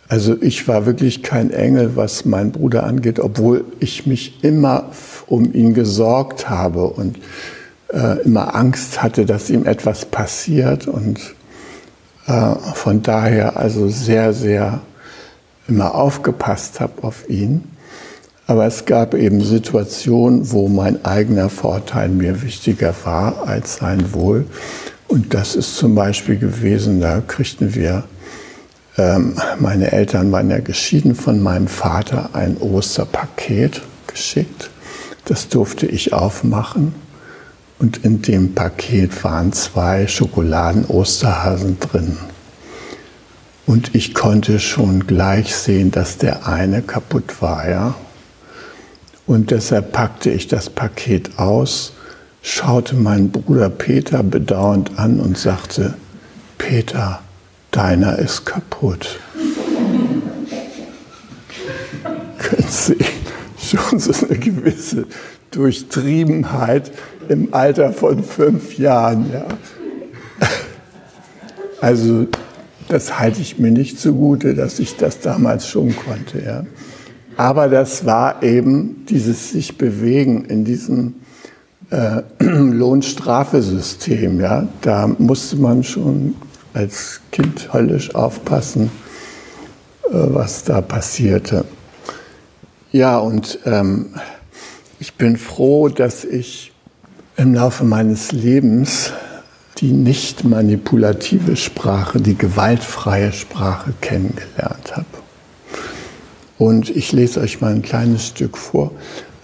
Also 0.07 0.37
ich 0.39 0.67
war 0.69 0.85
wirklich 0.85 1.21
kein 1.21 1.51
Engel, 1.51 1.95
was 1.95 2.23
meinen 2.23 2.51
Bruder 2.51 2.83
angeht, 2.83 3.19
obwohl 3.19 3.65
ich 3.79 4.05
mich 4.05 4.41
immer 4.43 4.91
um 5.25 5.53
ihn 5.53 5.73
gesorgt 5.73 6.49
habe 6.49 6.85
und 6.87 7.17
äh, 7.91 8.21
immer 8.21 8.55
Angst 8.55 9.03
hatte, 9.03 9.25
dass 9.25 9.49
ihm 9.49 9.65
etwas 9.65 10.05
passiert 10.05 10.87
und 10.87 11.19
äh, 12.27 12.55
von 12.75 13.01
daher 13.01 13.57
also 13.57 13.89
sehr, 13.89 14.33
sehr 14.33 14.79
immer 15.67 15.95
aufgepasst 15.95 16.79
habe 16.79 17.03
auf 17.03 17.27
ihn. 17.27 17.63
Aber 18.45 18.65
es 18.65 18.85
gab 18.85 19.13
eben 19.13 19.41
Situationen, 19.43 20.51
wo 20.51 20.69
mein 20.69 21.03
eigener 21.03 21.49
Vorteil 21.49 22.07
mir 22.07 22.41
wichtiger 22.43 22.93
war 23.03 23.45
als 23.45 23.77
sein 23.77 24.13
Wohl. 24.13 24.45
Und 25.07 25.33
das 25.33 25.55
ist 25.55 25.75
zum 25.75 25.95
Beispiel 25.95 26.37
gewesen, 26.37 26.99
da 26.99 27.21
kriegten 27.21 27.73
wir, 27.75 28.03
ähm, 28.97 29.35
meine 29.59 29.91
Eltern 29.91 30.31
waren 30.31 30.49
ja 30.49 30.59
geschieden 30.59 31.15
von 31.15 31.41
meinem 31.41 31.67
Vater, 31.67 32.31
ein 32.33 32.57
Osterpaket 32.57 33.81
geschickt. 34.07 34.69
Das 35.25 35.49
durfte 35.49 35.85
ich 35.85 36.13
aufmachen. 36.13 36.95
Und 37.79 38.03
in 38.03 38.21
dem 38.23 38.55
Paket 38.55 39.23
waren 39.23 39.53
zwei 39.53 40.07
Schokoladen-Osterhasen 40.07 41.79
drin. 41.79 42.17
Und 43.67 43.93
ich 43.93 44.13
konnte 44.13 44.59
schon 44.59 45.05
gleich 45.05 45.55
sehen, 45.55 45.91
dass 45.91 46.17
der 46.17 46.47
eine 46.47 46.81
kaputt 46.81 47.41
war, 47.41 47.69
ja. 47.69 47.95
Und 49.27 49.51
deshalb 49.51 49.91
packte 49.91 50.31
ich 50.31 50.47
das 50.47 50.69
Paket 50.69 51.37
aus, 51.37 51.93
schaute 52.47 52.95
meinen 52.95 53.29
Bruder 53.29 53.69
Peter 53.69 54.23
bedauernd 54.23 54.97
an 54.97 55.19
und 55.19 55.37
sagte, 55.37 55.95
Peter, 56.57 57.19
deiner 57.71 58.17
ist 58.19 58.45
kaputt. 58.45 59.19
Können 62.37 62.67
Sie 62.69 62.95
schon 63.59 63.99
so 63.99 64.13
eine 64.25 64.37
gewisse 64.37 65.07
Durchtriebenheit 65.51 66.89
im 67.27 67.53
Alter 67.53 67.91
von 67.91 68.23
fünf 68.23 68.77
Jahren, 68.77 69.29
ja. 69.31 69.45
Also, 71.81 72.27
das 72.87 73.19
halte 73.19 73.41
ich 73.41 73.59
mir 73.59 73.71
nicht 73.71 73.99
zugute, 73.99 74.55
dass 74.55 74.79
ich 74.79 74.95
das 74.95 75.19
damals 75.19 75.67
schon 75.67 75.93
konnte, 75.95 76.41
ja. 76.43 76.65
Aber 77.35 77.67
das 77.67 78.05
war 78.05 78.41
eben 78.41 79.05
dieses 79.09 79.51
sich 79.51 79.77
bewegen 79.77 80.45
in 80.45 80.63
diesem 80.63 81.15
äh, 81.89 82.21
Lohnstrafesystem. 82.43 84.39
Ja? 84.39 84.67
Da 84.81 85.07
musste 85.07 85.55
man 85.57 85.83
schon 85.83 86.35
als 86.73 87.21
Kind 87.31 87.73
höllisch 87.73 88.13
aufpassen, 88.15 88.91
äh, 90.05 90.09
was 90.11 90.63
da 90.63 90.81
passierte. 90.81 91.65
Ja, 92.91 93.17
und 93.17 93.59
ähm, 93.65 94.07
ich 94.99 95.15
bin 95.15 95.37
froh, 95.37 95.89
dass 95.89 96.23
ich 96.23 96.71
im 97.35 97.53
Laufe 97.53 97.83
meines 97.83 98.31
Lebens 98.31 99.11
die 99.79 99.91
nicht 99.91 100.43
manipulative 100.43 101.55
Sprache, 101.55 102.19
die 102.19 102.35
gewaltfreie 102.35 103.31
Sprache 103.31 103.93
kennengelernt 104.01 104.95
habe. 104.95 105.05
Und 106.57 106.89
ich 106.89 107.11
lese 107.11 107.41
euch 107.41 107.61
mal 107.61 107.73
ein 107.73 107.83
kleines 107.83 108.25
Stück 108.25 108.57
vor. 108.57 108.91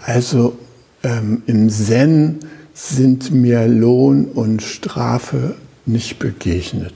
Also 0.03 0.57
ähm, 1.03 1.43
im 1.45 1.69
Zen 1.69 2.39
sind 2.74 3.31
mir 3.31 3.67
Lohn 3.67 4.25
und 4.25 4.62
Strafe 4.62 5.55
nicht 5.86 6.19
begegnet. 6.19 6.93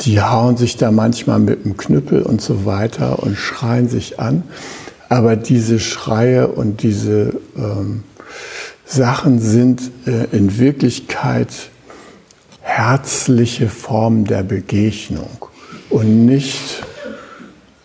Die 0.00 0.20
hauen 0.20 0.56
sich 0.56 0.76
da 0.76 0.90
manchmal 0.90 1.38
mit 1.38 1.64
dem 1.64 1.76
Knüppel 1.76 2.22
und 2.22 2.40
so 2.40 2.64
weiter 2.64 3.22
und 3.22 3.36
schreien 3.36 3.88
sich 3.88 4.18
an. 4.18 4.44
Aber 5.08 5.36
diese 5.36 5.80
Schreie 5.80 6.48
und 6.48 6.82
diese 6.82 7.40
ähm, 7.56 8.04
Sachen 8.84 9.40
sind 9.40 9.90
äh, 10.06 10.24
in 10.36 10.58
Wirklichkeit 10.58 11.48
herzliche 12.60 13.68
Formen 13.68 14.24
der 14.24 14.42
Begegnung 14.42 15.46
und 15.90 16.26
nicht 16.26 16.82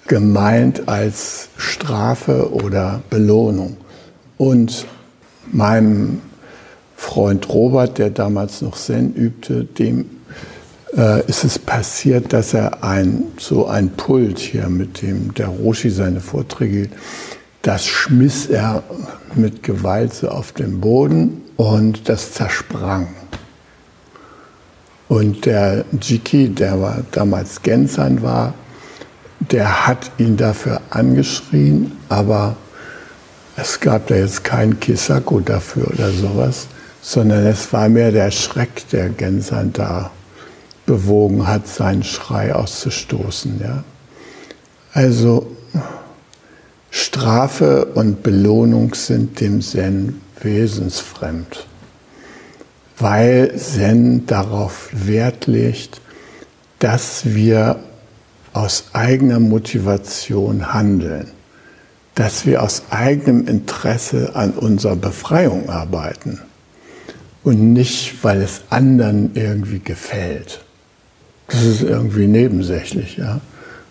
gemeint 0.07 0.87
als 0.87 1.49
Strafe 1.57 2.53
oder 2.53 3.01
Belohnung. 3.09 3.77
Und 4.37 4.85
meinem 5.53 6.21
Freund 6.95 7.49
Robert, 7.49 7.97
der 7.97 8.09
damals 8.09 8.61
noch 8.61 8.77
Zen 8.77 9.13
übte, 9.13 9.65
dem 9.65 10.05
äh, 10.95 11.25
ist 11.27 11.43
es 11.43 11.59
passiert, 11.59 12.33
dass 12.33 12.53
er 12.53 12.83
ein, 12.83 13.23
so 13.37 13.67
ein 13.67 13.89
Pult 13.91 14.39
hier, 14.39 14.69
mit 14.69 15.01
dem 15.01 15.33
der 15.33 15.47
Roshi 15.47 15.89
seine 15.89 16.21
Vorträge 16.21 16.77
hielt, 16.77 16.91
das 17.61 17.85
schmiss 17.85 18.47
er 18.47 18.83
mit 19.35 19.63
Gewalt 19.63 20.13
so 20.13 20.29
auf 20.29 20.51
den 20.51 20.81
Boden 20.81 21.41
und 21.57 22.09
das 22.09 22.33
zersprang. 22.33 23.07
Und 25.07 25.45
der 25.45 25.85
Jiki, 26.01 26.49
der 26.49 26.79
war 26.81 27.03
damals 27.11 27.61
Gensan 27.61 28.21
war, 28.21 28.53
der 29.39 29.87
hat 29.87 30.11
ihn 30.17 30.37
dafür 30.37 30.81
angeschrien, 30.89 31.91
aber 32.09 32.55
es 33.55 33.79
gab 33.79 34.07
da 34.07 34.15
jetzt 34.15 34.43
kein 34.43 34.79
Kisako 34.79 35.39
dafür 35.39 35.87
oder 35.91 36.11
sowas, 36.11 36.67
sondern 37.01 37.45
es 37.45 37.71
war 37.73 37.89
mehr 37.89 38.11
der 38.11 38.31
Schreck, 38.31 38.89
der 38.89 39.09
Gensan 39.09 39.73
da 39.73 40.11
bewogen 40.85 41.47
hat, 41.47 41.67
seinen 41.67 42.03
Schrei 42.03 42.53
auszustoßen. 42.53 43.59
Ja? 43.61 43.83
Also 44.93 45.55
Strafe 46.89 47.85
und 47.85 48.23
Belohnung 48.23 48.93
sind 48.93 49.39
dem 49.39 49.61
Zen 49.61 50.21
wesensfremd, 50.41 51.65
weil 52.97 53.55
Zen 53.55 54.25
darauf 54.25 54.89
Wert 54.91 55.47
legt, 55.47 56.01
dass 56.79 57.25
wir 57.25 57.79
aus 58.53 58.85
eigener 58.93 59.39
Motivation 59.39 60.73
handeln, 60.73 61.31
dass 62.15 62.45
wir 62.45 62.61
aus 62.61 62.83
eigenem 62.89 63.47
Interesse 63.47 64.35
an 64.35 64.51
unserer 64.51 64.95
Befreiung 64.95 65.69
arbeiten 65.69 66.39
und 67.43 67.73
nicht, 67.73 68.23
weil 68.23 68.41
es 68.41 68.61
anderen 68.69 69.31
irgendwie 69.35 69.79
gefällt. 69.79 70.61
Das 71.47 71.63
ist 71.63 71.81
irgendwie 71.81 72.27
nebensächlich. 72.27 73.17
Ja? 73.17 73.41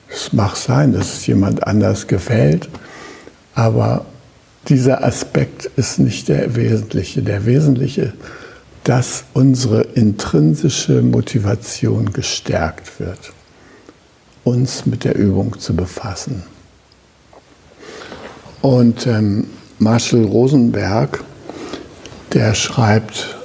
Es 0.08 0.32
mag 0.32 0.56
sein, 0.56 0.92
dass 0.92 1.14
es 1.14 1.26
jemand 1.26 1.66
anders 1.66 2.06
gefällt, 2.06 2.68
aber 3.54 4.06
dieser 4.68 5.04
Aspekt 5.04 5.70
ist 5.76 5.98
nicht 5.98 6.28
der 6.28 6.54
wesentliche. 6.54 7.22
Der 7.22 7.44
wesentliche, 7.46 8.12
dass 8.84 9.24
unsere 9.32 9.82
intrinsische 9.82 11.02
Motivation 11.02 12.12
gestärkt 12.12 13.00
wird, 13.00 13.32
uns 14.44 14.86
mit 14.86 15.04
der 15.04 15.16
Übung 15.16 15.58
zu 15.58 15.74
befassen. 15.74 16.44
Und 18.62 19.06
ähm, 19.06 19.48
Marshall 19.78 20.24
Rosenberg, 20.24 21.22
der 22.32 22.54
schreibt 22.54 23.36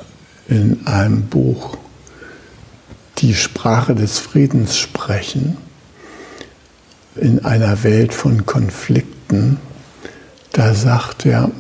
in 0.48 0.88
einem 0.88 1.24
Buch 1.24 1.78
Die 3.18 3.34
Sprache 3.34 3.96
des 3.96 4.20
Friedens 4.20 4.78
sprechen 4.78 5.58
in 7.16 7.44
einer 7.44 7.84
Welt 7.84 8.14
von 8.14 8.46
Konflikten 8.46 9.60
da 10.58 10.74
sagt 10.74 11.28
er, 11.28 11.52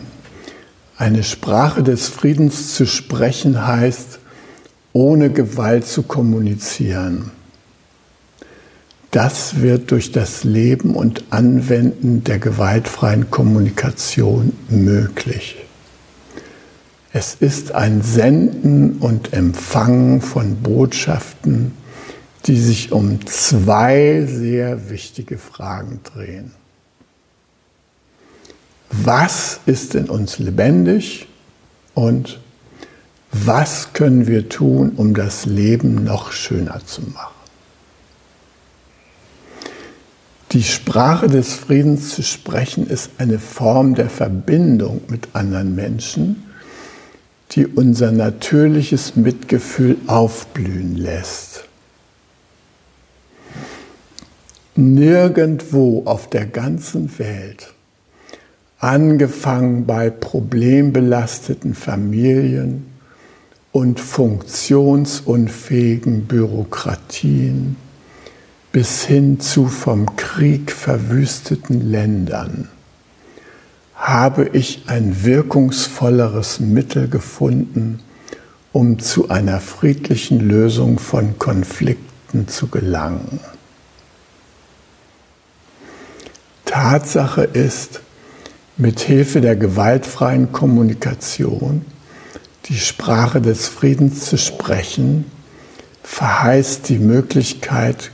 eine 0.97 1.23
Sprache 1.23 1.83
des 1.83 2.07
Friedens 2.07 2.73
zu 2.73 2.87
sprechen 2.87 3.67
heißt, 3.67 4.17
ohne 4.91 5.29
Gewalt 5.29 5.85
zu 5.85 6.01
kommunizieren. 6.01 7.29
Das 9.17 9.61
wird 9.61 9.89
durch 9.89 10.11
das 10.11 10.43
Leben 10.43 10.93
und 10.93 11.23
Anwenden 11.31 12.23
der 12.23 12.37
gewaltfreien 12.37 13.31
Kommunikation 13.31 14.53
möglich. 14.69 15.55
Es 17.13 17.33
ist 17.33 17.71
ein 17.71 18.03
Senden 18.03 18.99
und 18.99 19.33
Empfangen 19.33 20.21
von 20.21 20.57
Botschaften, 20.57 21.71
die 22.45 22.57
sich 22.57 22.91
um 22.91 23.25
zwei 23.25 24.27
sehr 24.27 24.91
wichtige 24.91 25.39
Fragen 25.39 26.01
drehen 26.03 26.51
was 28.89 29.59
ist 29.65 29.95
in 29.95 30.09
uns 30.09 30.39
lebendig 30.39 31.27
und 31.93 32.39
was 33.31 33.93
können 33.93 34.27
wir 34.27 34.49
tun, 34.49 34.93
um 34.95 35.13
das 35.13 35.45
Leben 35.45 36.03
noch 36.03 36.31
schöner 36.31 36.81
zu 36.85 37.01
machen. 37.01 37.36
Die 40.57 40.63
Sprache 40.63 41.27
des 41.27 41.53
Friedens 41.53 42.15
zu 42.15 42.23
sprechen 42.23 42.87
ist 42.87 43.11
eine 43.19 43.37
Form 43.37 43.93
der 43.93 44.09
Verbindung 44.09 45.01
mit 45.07 45.27
anderen 45.33 45.75
Menschen, 45.75 46.47
die 47.51 47.67
unser 47.67 48.11
natürliches 48.11 49.15
Mitgefühl 49.15 49.97
aufblühen 50.07 50.97
lässt. 50.97 51.65
Nirgendwo 54.75 56.01
auf 56.05 56.27
der 56.27 56.47
ganzen 56.47 57.19
Welt 57.19 57.71
angefangen 58.79 59.85
bei 59.85 60.09
problembelasteten 60.09 61.75
Familien 61.75 62.87
und 63.71 63.99
funktionsunfähigen 63.99 66.25
Bürokratien 66.25 67.75
bis 68.71 69.03
hin 69.03 69.39
zu 69.39 69.67
vom 69.67 70.15
Krieg 70.15 70.71
verwüsteten 70.71 71.89
Ländern 71.89 72.69
habe 73.95 74.49
ich 74.53 74.83
ein 74.87 75.23
wirkungsvolleres 75.23 76.59
Mittel 76.59 77.09
gefunden, 77.09 77.99
um 78.71 78.99
zu 78.99 79.29
einer 79.29 79.59
friedlichen 79.59 80.39
Lösung 80.39 80.99
von 80.99 81.39
Konflikten 81.39 82.47
zu 82.47 82.67
gelangen. 82.67 83.39
Tatsache 86.65 87.43
ist, 87.43 88.01
mit 88.77 88.99
Hilfe 88.99 89.41
der 89.41 89.55
gewaltfreien 89.55 90.51
Kommunikation 90.51 91.83
die 92.65 92.77
Sprache 92.77 93.41
des 93.41 93.67
Friedens 93.67 94.25
zu 94.25 94.37
sprechen, 94.37 95.25
verheißt 96.03 96.87
die 96.89 96.99
Möglichkeit, 96.99 98.11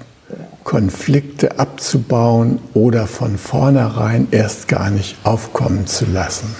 Konflikte 0.63 1.59
abzubauen 1.59 2.59
oder 2.73 3.07
von 3.07 3.37
vornherein 3.37 4.27
erst 4.31 4.67
gar 4.67 4.89
nicht 4.89 5.17
aufkommen 5.23 5.87
zu 5.87 6.05
lassen. 6.05 6.55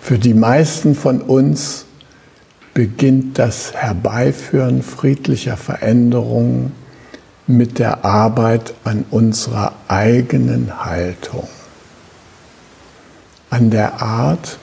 Für 0.00 0.18
die 0.18 0.34
meisten 0.34 0.94
von 0.94 1.20
uns 1.20 1.84
beginnt 2.72 3.38
das 3.38 3.74
Herbeiführen 3.74 4.82
friedlicher 4.82 5.56
Veränderungen 5.56 6.72
mit 7.46 7.78
der 7.78 8.04
Arbeit 8.04 8.74
an 8.84 9.04
unserer 9.10 9.72
eigenen 9.88 10.84
Haltung 10.84 11.48
an 13.50 13.70
der 13.70 14.02
Art, 14.02 14.58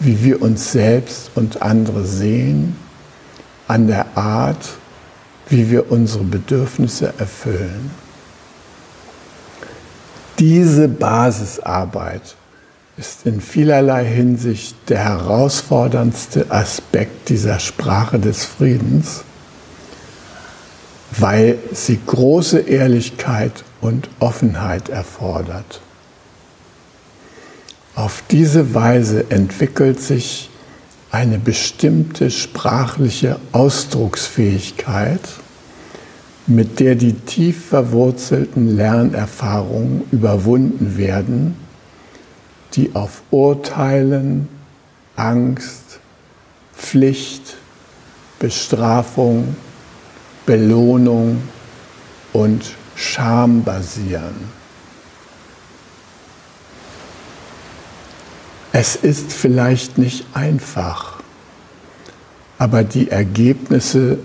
wie 0.00 0.22
wir 0.22 0.42
uns 0.42 0.72
selbst 0.72 1.30
und 1.34 1.62
andere 1.62 2.04
sehen, 2.04 2.76
an 3.66 3.86
der 3.86 4.16
Art, 4.16 4.76
wie 5.48 5.70
wir 5.70 5.90
unsere 5.90 6.24
Bedürfnisse 6.24 7.14
erfüllen. 7.18 7.90
Diese 10.38 10.88
Basisarbeit 10.88 12.36
ist 12.96 13.26
in 13.26 13.40
vielerlei 13.40 14.04
Hinsicht 14.04 14.76
der 14.88 14.98
herausforderndste 14.98 16.50
Aspekt 16.50 17.28
dieser 17.28 17.60
Sprache 17.60 18.18
des 18.18 18.44
Friedens, 18.44 19.22
weil 21.10 21.58
sie 21.72 21.98
große 22.04 22.58
Ehrlichkeit 22.60 23.64
und 23.80 24.08
Offenheit 24.18 24.88
erfordert. 24.88 25.80
Auf 27.94 28.22
diese 28.30 28.74
Weise 28.74 29.30
entwickelt 29.30 30.00
sich 30.00 30.50
eine 31.10 31.38
bestimmte 31.38 32.30
sprachliche 32.30 33.38
Ausdrucksfähigkeit, 33.52 35.20
mit 36.46 36.80
der 36.80 36.94
die 36.94 37.14
tief 37.14 37.66
verwurzelten 37.66 38.76
Lernerfahrungen 38.76 40.02
überwunden 40.10 40.96
werden, 40.96 41.56
die 42.74 42.94
auf 42.94 43.22
Urteilen, 43.30 44.48
Angst, 45.16 46.00
Pflicht, 46.76 47.56
Bestrafung, 48.38 49.56
Belohnung 50.46 51.42
und 52.32 52.64
Scham 52.94 53.62
basieren. 53.62 54.57
Es 58.80 58.94
ist 58.94 59.32
vielleicht 59.32 59.98
nicht 59.98 60.24
einfach, 60.34 61.18
aber 62.58 62.84
die 62.84 63.10
Ergebnisse 63.10 64.20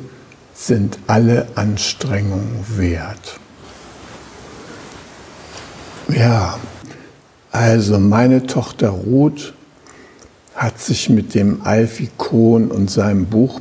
sind 0.54 1.00
alle 1.08 1.48
Anstrengungen 1.56 2.64
wert. 2.78 3.40
Ja, 6.08 6.60
also 7.52 7.98
meine 7.98 8.46
Tochter 8.46 8.90
Ruth 8.90 9.56
hat 10.54 10.80
sich 10.80 11.10
mit 11.10 11.34
dem 11.34 11.64
Alfie 11.64 12.12
Kohn 12.16 12.70
und 12.70 12.92
seinem 12.92 13.26
Buch 13.26 13.60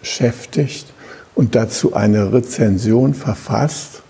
beschäftigt 0.00 0.86
und 1.34 1.56
dazu 1.56 1.94
eine 1.94 2.32
Rezension 2.32 3.14
verfasst. 3.14 4.02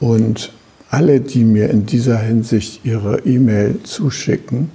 Und 0.00 0.50
alle, 0.90 1.20
die 1.20 1.44
mir 1.44 1.70
in 1.70 1.86
dieser 1.86 2.18
Hinsicht 2.18 2.84
ihre 2.84 3.20
E-Mail 3.20 3.78
zuschicken 3.84 4.72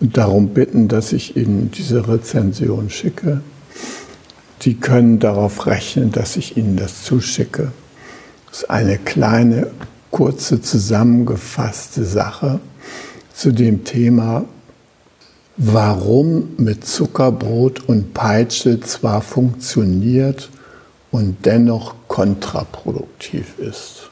darum 0.00 0.48
bitten, 0.48 0.88
dass 0.88 1.12
ich 1.12 1.36
ihnen 1.36 1.70
diese 1.70 2.08
Rezension 2.08 2.90
schicke, 2.90 3.40
die 4.62 4.74
können 4.74 5.18
darauf 5.18 5.66
rechnen, 5.66 6.12
dass 6.12 6.36
ich 6.36 6.56
ihnen 6.56 6.76
das 6.76 7.04
zuschicke. 7.04 7.72
Das 8.48 8.62
ist 8.62 8.70
eine 8.70 8.98
kleine, 8.98 9.68
kurze, 10.10 10.60
zusammengefasste 10.60 12.04
Sache 12.04 12.60
zu 13.34 13.52
dem 13.52 13.84
Thema, 13.84 14.44
warum 15.56 16.54
mit 16.56 16.86
Zuckerbrot 16.86 17.88
und 17.88 18.14
Peitsche 18.14 18.80
zwar 18.80 19.20
funktioniert 19.20 20.50
und 21.10 21.44
dennoch 21.44 21.94
kontraproduktiv 22.08 23.58
ist. 23.58 24.10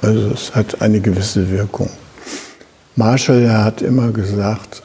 Also 0.00 0.30
es 0.30 0.54
hat 0.54 0.82
eine 0.82 1.00
gewisse 1.00 1.50
Wirkung. 1.50 1.90
Marshall 2.96 3.50
hat 3.50 3.82
immer 3.82 4.12
gesagt, 4.12 4.82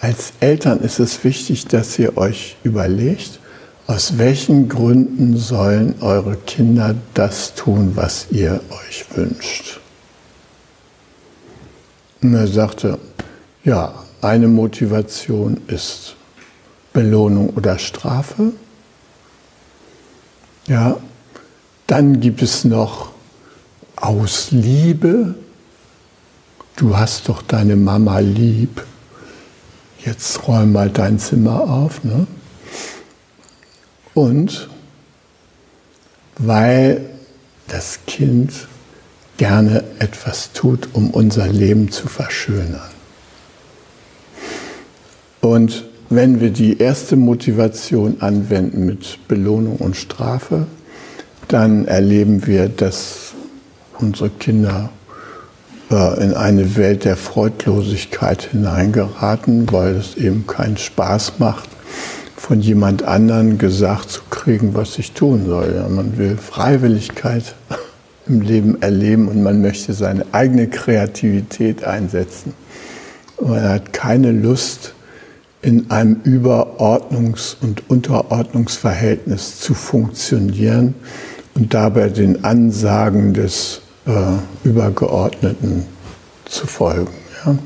als 0.00 0.34
Eltern 0.40 0.80
ist 0.80 1.00
es 1.00 1.24
wichtig, 1.24 1.66
dass 1.66 1.98
ihr 1.98 2.18
euch 2.18 2.56
überlegt, 2.62 3.40
aus 3.86 4.18
welchen 4.18 4.68
Gründen 4.68 5.36
sollen 5.36 5.94
eure 6.00 6.36
Kinder 6.36 6.94
das 7.14 7.54
tun, 7.54 7.92
was 7.94 8.26
ihr 8.30 8.60
euch 8.70 9.06
wünscht. 9.14 9.80
Und 12.22 12.34
er 12.34 12.46
sagte, 12.46 12.98
ja, 13.64 13.94
eine 14.20 14.48
Motivation 14.48 15.60
ist 15.66 16.16
Belohnung 16.92 17.50
oder 17.50 17.78
Strafe. 17.78 18.52
Ja, 20.66 20.96
dann 21.86 22.20
gibt 22.20 22.40
es 22.40 22.64
noch 22.64 23.10
aus 23.96 24.50
Liebe. 24.50 25.34
Du 26.76 26.96
hast 26.96 27.28
doch 27.28 27.42
deine 27.42 27.76
Mama 27.76 28.18
lieb 28.18 28.82
jetzt 30.04 30.46
räum 30.46 30.72
mal 30.72 30.90
dein 30.90 31.18
Zimmer 31.18 31.62
auf. 31.62 32.04
Ne? 32.04 32.26
Und 34.12 34.68
weil 36.38 37.00
das 37.68 38.00
Kind 38.06 38.52
gerne 39.36 39.84
etwas 39.98 40.52
tut, 40.52 40.88
um 40.92 41.10
unser 41.10 41.48
Leben 41.48 41.90
zu 41.90 42.08
verschönern. 42.08 42.90
Und 45.40 45.84
wenn 46.10 46.40
wir 46.40 46.50
die 46.50 46.78
erste 46.78 47.16
Motivation 47.16 48.20
anwenden 48.20 48.86
mit 48.86 49.26
Belohnung 49.26 49.76
und 49.76 49.96
Strafe, 49.96 50.66
dann 51.48 51.86
erleben 51.86 52.46
wir, 52.46 52.68
dass 52.68 53.32
unsere 53.98 54.30
Kinder 54.30 54.90
in 55.90 56.34
eine 56.34 56.76
Welt 56.76 57.04
der 57.04 57.16
Freudlosigkeit 57.16 58.42
hineingeraten, 58.50 59.70
weil 59.70 59.96
es 59.96 60.16
eben 60.16 60.46
keinen 60.46 60.76
Spaß 60.76 61.34
macht, 61.38 61.68
von 62.36 62.60
jemand 62.60 63.02
anderen 63.02 63.58
gesagt 63.58 64.10
zu 64.10 64.22
kriegen, 64.30 64.74
was 64.74 64.98
ich 64.98 65.12
tun 65.12 65.46
soll. 65.46 65.74
Ja, 65.76 65.88
man 65.88 66.18
will 66.18 66.36
Freiwilligkeit 66.36 67.54
im 68.26 68.40
Leben 68.40 68.80
erleben 68.82 69.28
und 69.28 69.42
man 69.42 69.60
möchte 69.60 69.92
seine 69.92 70.24
eigene 70.32 70.68
Kreativität 70.68 71.84
einsetzen. 71.84 72.54
Man 73.40 73.62
hat 73.62 73.92
keine 73.92 74.32
Lust, 74.32 74.94
in 75.64 75.90
einem 75.90 76.16
Überordnungs- 76.24 77.56
und 77.60 77.88
Unterordnungsverhältnis 77.88 79.60
zu 79.60 79.72
funktionieren 79.72 80.94
und 81.54 81.72
dabei 81.72 82.10
den 82.10 82.44
Ansagen 82.44 83.32
des 83.32 83.80
äh, 84.06 84.66
Übergeordneten 84.68 85.86
zu 86.44 86.66
folgen. 86.66 87.12
Ja. 87.44 87.56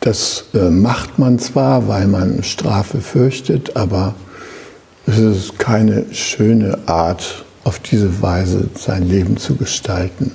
Das 0.00 0.44
äh, 0.54 0.70
macht 0.70 1.18
man 1.18 1.38
zwar, 1.38 1.88
weil 1.88 2.06
man 2.06 2.42
Strafe 2.42 3.00
fürchtet, 3.00 3.76
aber 3.76 4.14
es 5.06 5.18
ist 5.18 5.58
keine 5.58 6.14
schöne 6.14 6.78
Art, 6.86 7.44
auf 7.64 7.80
diese 7.80 8.22
Weise 8.22 8.68
sein 8.78 9.08
Leben 9.08 9.36
zu 9.36 9.56
gestalten. 9.56 10.30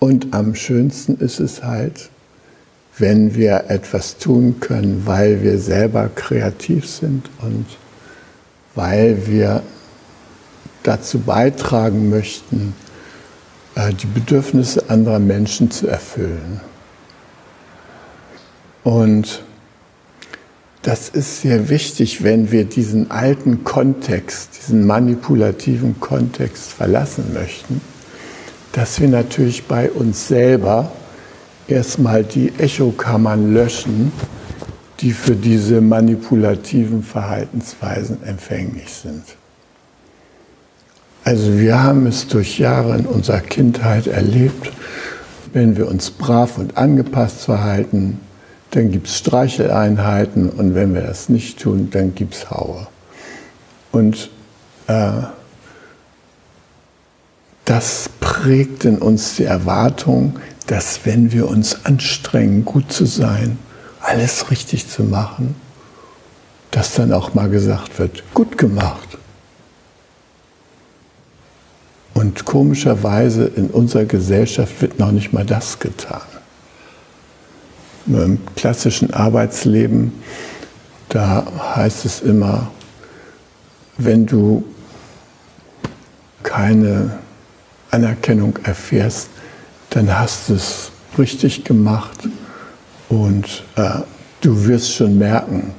Und 0.00 0.34
am 0.34 0.56
schönsten 0.56 1.16
ist 1.18 1.38
es 1.38 1.62
halt, 1.62 2.10
wenn 2.98 3.36
wir 3.36 3.66
etwas 3.68 4.18
tun 4.18 4.58
können, 4.58 5.02
weil 5.04 5.42
wir 5.42 5.58
selber 5.58 6.10
kreativ 6.12 6.88
sind 6.88 7.30
und 7.42 7.66
weil 8.74 9.26
wir 9.26 9.62
dazu 10.82 11.20
beitragen 11.20 12.10
möchten, 12.10 12.74
die 13.78 14.06
Bedürfnisse 14.06 14.90
anderer 14.90 15.20
Menschen 15.20 15.70
zu 15.70 15.86
erfüllen. 15.86 16.60
Und 18.82 19.42
das 20.82 21.08
ist 21.08 21.42
sehr 21.42 21.68
wichtig, 21.68 22.24
wenn 22.24 22.50
wir 22.50 22.64
diesen 22.64 23.10
alten 23.10 23.62
Kontext, 23.64 24.58
diesen 24.58 24.86
manipulativen 24.86 26.00
Kontext 26.00 26.72
verlassen 26.72 27.32
möchten, 27.34 27.80
dass 28.72 29.00
wir 29.00 29.08
natürlich 29.08 29.64
bei 29.64 29.90
uns 29.90 30.28
selber 30.28 30.90
erstmal 31.68 32.24
die 32.24 32.52
Echokammern 32.58 33.52
löschen, 33.52 34.12
die 35.00 35.12
für 35.12 35.36
diese 35.36 35.80
manipulativen 35.80 37.02
Verhaltensweisen 37.02 38.22
empfänglich 38.24 38.92
sind. 38.92 39.37
Also 41.28 41.58
wir 41.58 41.82
haben 41.82 42.06
es 42.06 42.26
durch 42.26 42.58
Jahre 42.58 42.96
in 42.96 43.04
unserer 43.04 43.40
Kindheit 43.40 44.06
erlebt, 44.06 44.72
wenn 45.52 45.76
wir 45.76 45.86
uns 45.86 46.10
brav 46.10 46.56
und 46.56 46.78
angepasst 46.78 47.42
verhalten, 47.42 48.18
dann 48.70 48.90
gibt 48.90 49.08
es 49.08 49.18
Streicheleinheiten 49.18 50.48
und 50.48 50.74
wenn 50.74 50.94
wir 50.94 51.02
das 51.02 51.28
nicht 51.28 51.60
tun, 51.60 51.90
dann 51.90 52.14
gibt 52.14 52.32
es 52.32 52.50
Haue. 52.50 52.86
Und 53.92 54.30
äh, 54.86 55.10
das 57.66 58.08
prägt 58.20 58.86
in 58.86 58.96
uns 58.96 59.36
die 59.36 59.44
Erwartung, 59.44 60.36
dass 60.66 61.04
wenn 61.04 61.30
wir 61.30 61.46
uns 61.50 61.84
anstrengen, 61.84 62.64
gut 62.64 62.90
zu 62.90 63.04
sein, 63.04 63.58
alles 64.00 64.50
richtig 64.50 64.88
zu 64.88 65.04
machen, 65.04 65.56
dass 66.70 66.94
dann 66.94 67.12
auch 67.12 67.34
mal 67.34 67.50
gesagt 67.50 67.98
wird, 67.98 68.22
gut 68.32 68.56
gemacht. 68.56 69.17
Und 72.18 72.44
komischerweise 72.44 73.44
in 73.44 73.68
unserer 73.68 74.04
Gesellschaft 74.04 74.82
wird 74.82 74.98
noch 74.98 75.12
nicht 75.12 75.32
mal 75.32 75.46
das 75.46 75.78
getan. 75.78 76.20
Im 78.08 78.40
klassischen 78.56 79.14
Arbeitsleben, 79.14 80.10
da 81.10 81.46
heißt 81.76 82.04
es 82.04 82.20
immer, 82.20 82.72
wenn 83.98 84.26
du 84.26 84.64
keine 86.42 87.20
Anerkennung 87.92 88.58
erfährst, 88.64 89.28
dann 89.90 90.18
hast 90.18 90.48
du 90.48 90.54
es 90.54 90.90
richtig 91.18 91.62
gemacht 91.62 92.28
und 93.08 93.62
äh, 93.76 94.00
du 94.40 94.66
wirst 94.66 94.92
schon 94.92 95.18
merken, 95.18 95.72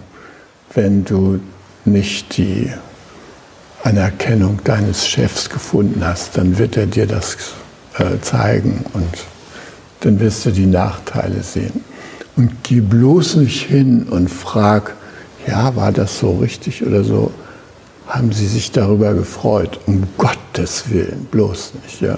wenn 0.73 1.03
du 1.03 1.41
nicht 1.83 2.37
die 2.37 2.71
Anerkennung 3.83 4.59
deines 4.63 5.07
Chefs 5.07 5.49
gefunden 5.49 6.05
hast, 6.05 6.37
dann 6.37 6.57
wird 6.57 6.77
er 6.77 6.85
dir 6.85 7.07
das 7.07 7.37
äh, 7.97 8.19
zeigen 8.21 8.85
und 8.93 9.25
dann 10.01 10.19
wirst 10.19 10.45
du 10.45 10.51
die 10.51 10.65
Nachteile 10.65 11.43
sehen. 11.43 11.83
Und 12.35 12.63
geh 12.63 12.81
bloß 12.81 13.35
nicht 13.37 13.63
hin 13.63 14.03
und 14.09 14.29
frag, 14.29 14.95
ja, 15.47 15.75
war 15.75 15.91
das 15.91 16.19
so 16.19 16.37
richtig 16.37 16.85
oder 16.85 17.03
so? 17.03 17.31
Haben 18.07 18.31
sie 18.31 18.47
sich 18.47 18.71
darüber 18.71 19.13
gefreut? 19.13 19.79
Um 19.85 20.07
Gottes 20.17 20.89
Willen, 20.89 21.27
bloß 21.31 21.73
nicht, 21.83 22.01
ja. 22.01 22.17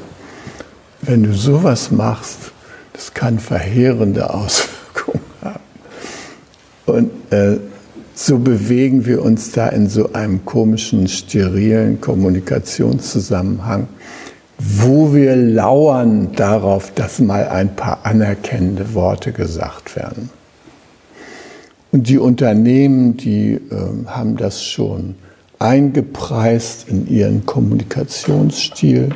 Wenn 1.02 1.24
du 1.24 1.34
sowas 1.34 1.91
machst, 1.91 2.52
das 2.93 3.13
kann 3.13 3.39
verheerende 3.39 4.30
Auswirkungen 4.34 5.24
haben. 5.41 5.60
Und 6.86 7.12
äh, 7.32 7.58
so 8.13 8.38
bewegen 8.38 9.06
wir 9.06 9.24
uns 9.24 9.52
da 9.52 9.67
in 9.67 9.89
so 9.89 10.13
einem 10.13 10.45
komischen, 10.45 11.08
sterilen 11.08 12.02
Kommunikationszusammenhang, 12.02 13.88
wo 14.58 15.13
wir 15.13 15.36
lauern 15.36 16.34
darauf, 16.36 16.93
dass 16.93 17.19
mal 17.19 17.47
ein 17.47 17.76
paar 17.76 18.00
anerkennende 18.04 18.93
Worte 18.93 19.32
gesagt 19.32 19.95
werden. 19.95 20.30
Und 21.91 22.08
die 22.08 22.19
Unternehmen, 22.19 23.17
die 23.17 23.54
äh, 23.54 23.60
haben 24.08 24.38
das 24.38 24.63
schon 24.63 25.15
eingepreist 25.60 26.88
in 26.88 27.08
ihren 27.08 27.45
Kommunikationsstil. 27.45 29.10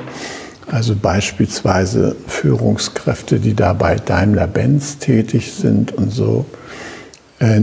Also 0.68 0.96
beispielsweise 0.96 2.16
Führungskräfte, 2.28 3.40
die 3.40 3.54
da 3.54 3.74
bei 3.74 3.96
Daimler-Benz 3.96 4.98
tätig 4.98 5.54
sind 5.54 5.94
und 5.94 6.12
so, 6.12 6.46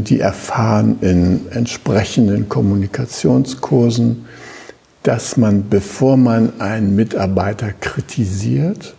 die 0.05 0.21
erfahren 0.21 0.99
in 1.01 1.51
entsprechenden 1.51 2.49
Kommunikationskursen, 2.49 4.27
dass 5.03 5.37
man, 5.37 5.69
bevor 5.69 6.17
man 6.17 6.61
einen 6.61 6.95
Mitarbeiter 6.95 7.73
kritisiert, 7.73 8.95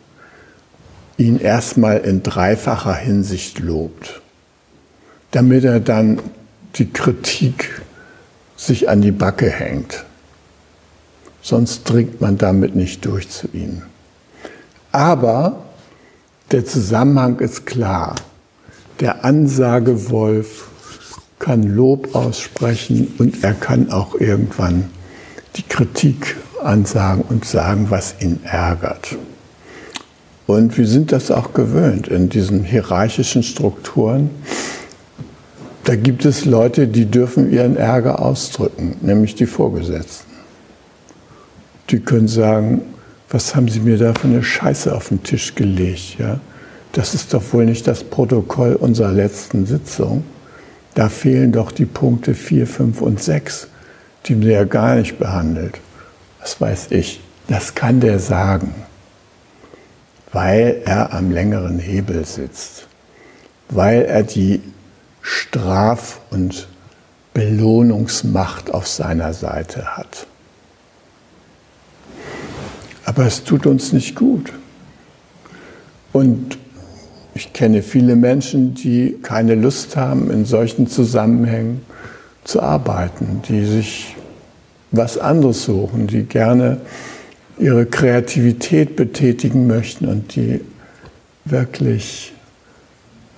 ihn 1.17 1.39
erstmal 1.39 1.99
in 1.99 2.23
dreifacher 2.23 2.95
Hinsicht 2.95 3.59
lobt, 3.59 4.21
damit 5.31 5.63
er 5.63 5.79
dann 5.79 6.19
die 6.75 6.89
Kritik 6.89 7.81
sich 8.57 8.89
an 8.89 9.01
die 9.01 9.11
Backe 9.11 9.49
hängt. 9.49 10.05
Sonst 11.41 11.83
dringt 11.89 12.19
man 12.19 12.37
damit 12.37 12.75
nicht 12.75 13.05
durch 13.05 13.29
zu 13.29 13.47
ihm. 13.53 13.83
Aber 14.91 15.63
der 16.51 16.65
Zusammenhang 16.65 17.39
ist 17.39 17.65
klar. 17.65 18.15
Der 18.99 19.25
Ansagewolf 19.25 20.69
kann 21.43 21.63
Lob 21.63 22.15
aussprechen 22.15 23.15
und 23.17 23.43
er 23.43 23.53
kann 23.53 23.91
auch 23.91 24.15
irgendwann 24.15 24.85
die 25.57 25.63
Kritik 25.63 26.37
ansagen 26.63 27.21
und 27.27 27.43
sagen, 27.43 27.87
was 27.89 28.15
ihn 28.21 28.39
ärgert. 28.45 29.17
Und 30.47 30.77
wir 30.77 30.87
sind 30.87 31.11
das 31.11 31.31
auch 31.31 31.53
gewöhnt 31.53 32.07
in 32.07 32.29
diesen 32.29 32.63
hierarchischen 32.63 33.43
Strukturen. 33.43 34.29
Da 35.83 35.97
gibt 35.97 36.23
es 36.23 36.45
Leute, 36.45 36.87
die 36.87 37.07
dürfen 37.07 37.51
ihren 37.51 37.75
Ärger 37.75 38.21
ausdrücken, 38.21 38.95
nämlich 39.01 39.35
die 39.35 39.45
Vorgesetzten. 39.45 40.31
Die 41.89 41.99
können 41.99 42.29
sagen, 42.29 42.83
was 43.29 43.53
haben 43.53 43.67
Sie 43.67 43.81
mir 43.81 43.97
da 43.97 44.13
für 44.13 44.29
eine 44.29 44.43
Scheiße 44.43 44.95
auf 44.95 45.09
den 45.09 45.23
Tisch 45.23 45.55
gelegt? 45.55 46.19
Ja? 46.19 46.39
Das 46.93 47.13
ist 47.13 47.33
doch 47.33 47.43
wohl 47.51 47.65
nicht 47.65 47.85
das 47.85 48.05
Protokoll 48.05 48.75
unserer 48.75 49.11
letzten 49.11 49.65
Sitzung. 49.65 50.23
Da 50.95 51.09
fehlen 51.09 51.51
doch 51.51 51.71
die 51.71 51.85
Punkte 51.85 52.35
4, 52.35 52.67
5 52.67 53.01
und 53.01 53.21
6 53.21 53.67
die 54.25 54.35
mir 54.35 54.51
ja 54.51 54.63
gar 54.63 54.95
nicht 54.95 55.19
behandelt. 55.19 55.79
Was 56.39 56.59
weiß 56.59 56.91
ich. 56.91 57.21
Das 57.47 57.75
kann 57.75 57.99
der 57.99 58.19
sagen, 58.19 58.73
weil 60.31 60.81
er 60.85 61.13
am 61.13 61.29
längeren 61.29 61.77
Hebel 61.77 62.25
sitzt, 62.25 62.87
weil 63.69 64.03
er 64.03 64.23
die 64.23 64.61
Straf- 65.21 66.21
und 66.29 66.67
Belohnungsmacht 67.33 68.73
auf 68.73 68.87
seiner 68.87 69.33
Seite 69.33 69.97
hat. 69.97 70.27
Aber 73.05 73.25
es 73.25 73.43
tut 73.43 73.65
uns 73.65 73.91
nicht 73.91 74.15
gut. 74.15 74.53
Und 76.13 76.57
ich 77.35 77.53
kenne 77.53 77.81
viele 77.81 78.15
Menschen, 78.15 78.75
die 78.75 79.17
keine 79.21 79.55
Lust 79.55 79.95
haben, 79.95 80.29
in 80.29 80.45
solchen 80.45 80.87
Zusammenhängen 80.87 81.81
zu 82.43 82.61
arbeiten, 82.61 83.41
die 83.47 83.65
sich 83.65 84.15
was 84.91 85.17
anderes 85.17 85.63
suchen, 85.63 86.07
die 86.07 86.23
gerne 86.23 86.81
ihre 87.57 87.85
Kreativität 87.85 88.95
betätigen 88.95 89.67
möchten 89.67 90.07
und 90.07 90.35
die 90.35 90.61
wirklich 91.45 92.33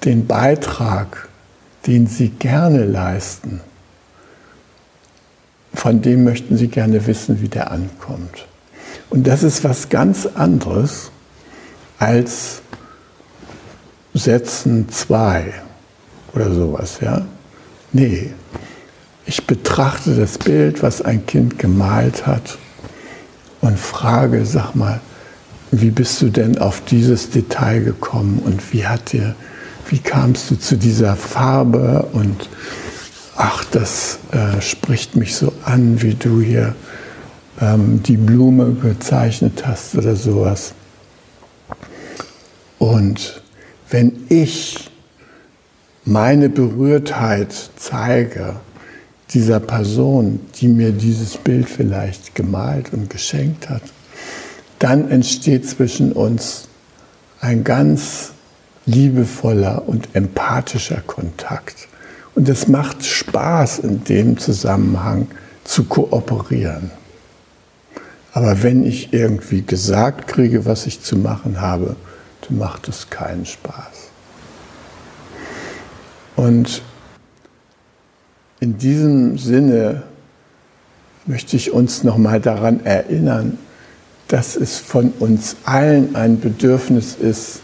den 0.03 0.27
Beitrag, 0.27 1.29
den 1.87 2.07
sie 2.07 2.29
gerne 2.29 2.85
leisten, 2.85 3.61
von 5.73 6.01
dem 6.01 6.23
möchten 6.23 6.57
sie 6.57 6.67
gerne 6.67 7.05
wissen, 7.07 7.41
wie 7.41 7.47
der 7.47 7.71
ankommt. 7.71 8.45
Und 9.09 9.27
das 9.27 9.43
ist 9.43 9.63
was 9.63 9.89
ganz 9.89 10.25
anderes 10.25 11.11
als 11.99 12.61
Sätzen 14.15 14.87
zwei 14.89 15.53
oder 16.33 16.51
sowas, 16.51 16.99
ja? 17.01 17.25
Nee, 17.91 18.31
ich 19.25 19.45
betrachte 19.45 20.15
das 20.15 20.37
Bild, 20.37 20.81
was 20.83 21.01
ein 21.01 21.25
Kind 21.25 21.59
gemalt 21.59 22.25
hat 22.25 22.57
und 23.61 23.77
frage, 23.77 24.45
sag 24.45 24.73
mal, 24.75 25.01
wie 25.71 25.91
bist 25.91 26.21
du 26.21 26.29
denn 26.29 26.57
auf 26.57 26.81
dieses 26.85 27.29
Detail 27.29 27.81
gekommen 27.81 28.41
und 28.45 28.73
wie 28.73 28.85
hat 28.85 29.11
dir, 29.11 29.35
wie 29.89 29.99
kamst 29.99 30.49
du 30.49 30.55
zu 30.55 30.77
dieser 30.77 31.15
Farbe 31.15 32.07
und 32.13 32.49
ach, 33.35 33.65
das 33.65 34.19
äh, 34.31 34.61
spricht 34.61 35.15
mich 35.15 35.35
so 35.35 35.51
an, 35.65 36.01
wie 36.01 36.13
du 36.13 36.41
hier 36.41 36.75
ähm, 37.59 38.01
die 38.03 38.17
Blume 38.17 38.73
gezeichnet 38.73 39.63
hast 39.65 39.95
oder 39.95 40.15
sowas. 40.15 40.73
Und 42.77 43.41
wenn 43.89 44.25
ich 44.29 44.89
meine 46.05 46.49
Berührtheit 46.49 47.53
zeige, 47.75 48.55
dieser 49.31 49.59
Person, 49.59 50.39
die 50.55 50.67
mir 50.67 50.91
dieses 50.91 51.37
Bild 51.37 51.67
vielleicht 51.67 52.35
gemalt 52.35 52.93
und 52.93 53.09
geschenkt 53.09 53.69
hat, 53.69 53.81
dann 54.79 55.09
entsteht 55.09 55.67
zwischen 55.67 56.11
uns 56.11 56.67
ein 57.41 57.63
ganz 57.63 58.31
liebevoller 58.85 59.87
und 59.87 60.09
empathischer 60.13 61.01
Kontakt. 61.01 61.87
Und 62.35 62.49
es 62.49 62.67
macht 62.67 63.03
Spaß, 63.03 63.79
in 63.79 64.03
dem 64.03 64.37
Zusammenhang 64.37 65.27
zu 65.63 65.85
kooperieren. 65.85 66.91
Aber 68.33 68.61
wenn 68.61 68.85
ich 68.85 69.13
irgendwie 69.13 69.61
gesagt 69.61 70.27
kriege, 70.27 70.65
was 70.65 70.85
ich 70.85 71.01
zu 71.01 71.17
machen 71.17 71.61
habe, 71.61 71.95
macht 72.49 72.87
es 72.87 73.09
keinen 73.09 73.45
Spaß. 73.45 74.09
Und 76.35 76.81
in 78.59 78.77
diesem 78.77 79.37
Sinne 79.37 80.03
möchte 81.25 81.55
ich 81.55 81.71
uns 81.71 82.03
nochmal 82.03 82.39
daran 82.39 82.85
erinnern, 82.85 83.57
dass 84.27 84.55
es 84.55 84.79
von 84.79 85.11
uns 85.19 85.55
allen 85.65 86.15
ein 86.15 86.39
Bedürfnis 86.39 87.15
ist, 87.15 87.61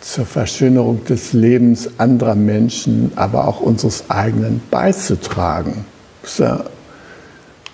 zur 0.00 0.24
Verschönerung 0.24 1.04
des 1.04 1.34
Lebens 1.34 1.90
anderer 1.98 2.34
Menschen, 2.34 3.12
aber 3.16 3.46
auch 3.46 3.60
unseres 3.60 4.08
eigenen 4.08 4.62
beizutragen. 4.70 5.84
Ja, 6.38 6.64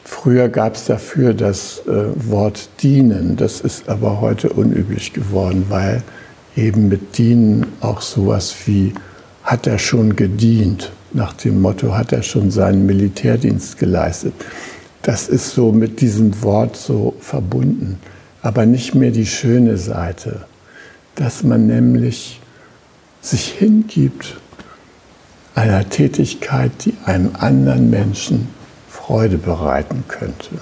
früher 0.06 0.48
gab 0.48 0.76
es 0.76 0.84
dafür 0.84 1.34
das 1.34 1.82
äh, 1.86 2.30
Wort 2.30 2.68
dienen, 2.82 3.36
das 3.36 3.60
ist 3.60 3.88
aber 3.88 4.20
heute 4.20 4.50
unüblich 4.50 5.12
geworden, 5.12 5.66
weil 5.68 6.02
eben 6.56 6.88
mit 6.88 7.18
dienen 7.18 7.66
auch 7.80 8.00
sowas 8.00 8.54
wie 8.66 8.94
hat 9.42 9.66
er 9.66 9.78
schon 9.78 10.16
gedient 10.16 10.92
nach 11.12 11.32
dem 11.32 11.60
Motto, 11.60 11.96
hat 11.96 12.12
er 12.12 12.22
schon 12.22 12.50
seinen 12.50 12.86
Militärdienst 12.86 13.78
geleistet. 13.78 14.34
Das 15.02 15.28
ist 15.28 15.50
so 15.50 15.72
mit 15.72 16.00
diesem 16.00 16.42
Wort 16.42 16.76
so 16.76 17.14
verbunden, 17.20 17.98
aber 18.42 18.66
nicht 18.66 18.94
mehr 18.94 19.10
die 19.10 19.26
schöne 19.26 19.76
Seite, 19.76 20.46
dass 21.14 21.42
man 21.42 21.66
nämlich 21.66 22.40
sich 23.20 23.46
hingibt 23.46 24.36
einer 25.54 25.88
Tätigkeit, 25.88 26.72
die 26.84 26.94
einem 27.04 27.30
anderen 27.38 27.90
Menschen 27.90 28.48
Freude 29.06 29.38
bereiten 29.38 30.04
könnte. 30.08 30.58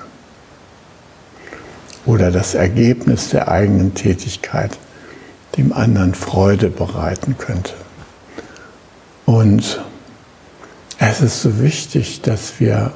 oder 2.07 2.31
das 2.31 2.55
Ergebnis 2.55 3.31
der 3.31 3.49
eigenen 3.49 3.95
Tätigkeit 3.95 4.79
dem 5.57 5.73
anderen 5.73 6.15
Freude 6.15 6.69
bereiten 6.69 7.39
könnte. 7.39 7.73
Und 9.25 9.83
es 10.99 11.23
ist 11.23 11.41
so 11.41 11.61
wichtig, 11.63 12.21
dass 12.21 12.61
wir 12.61 12.93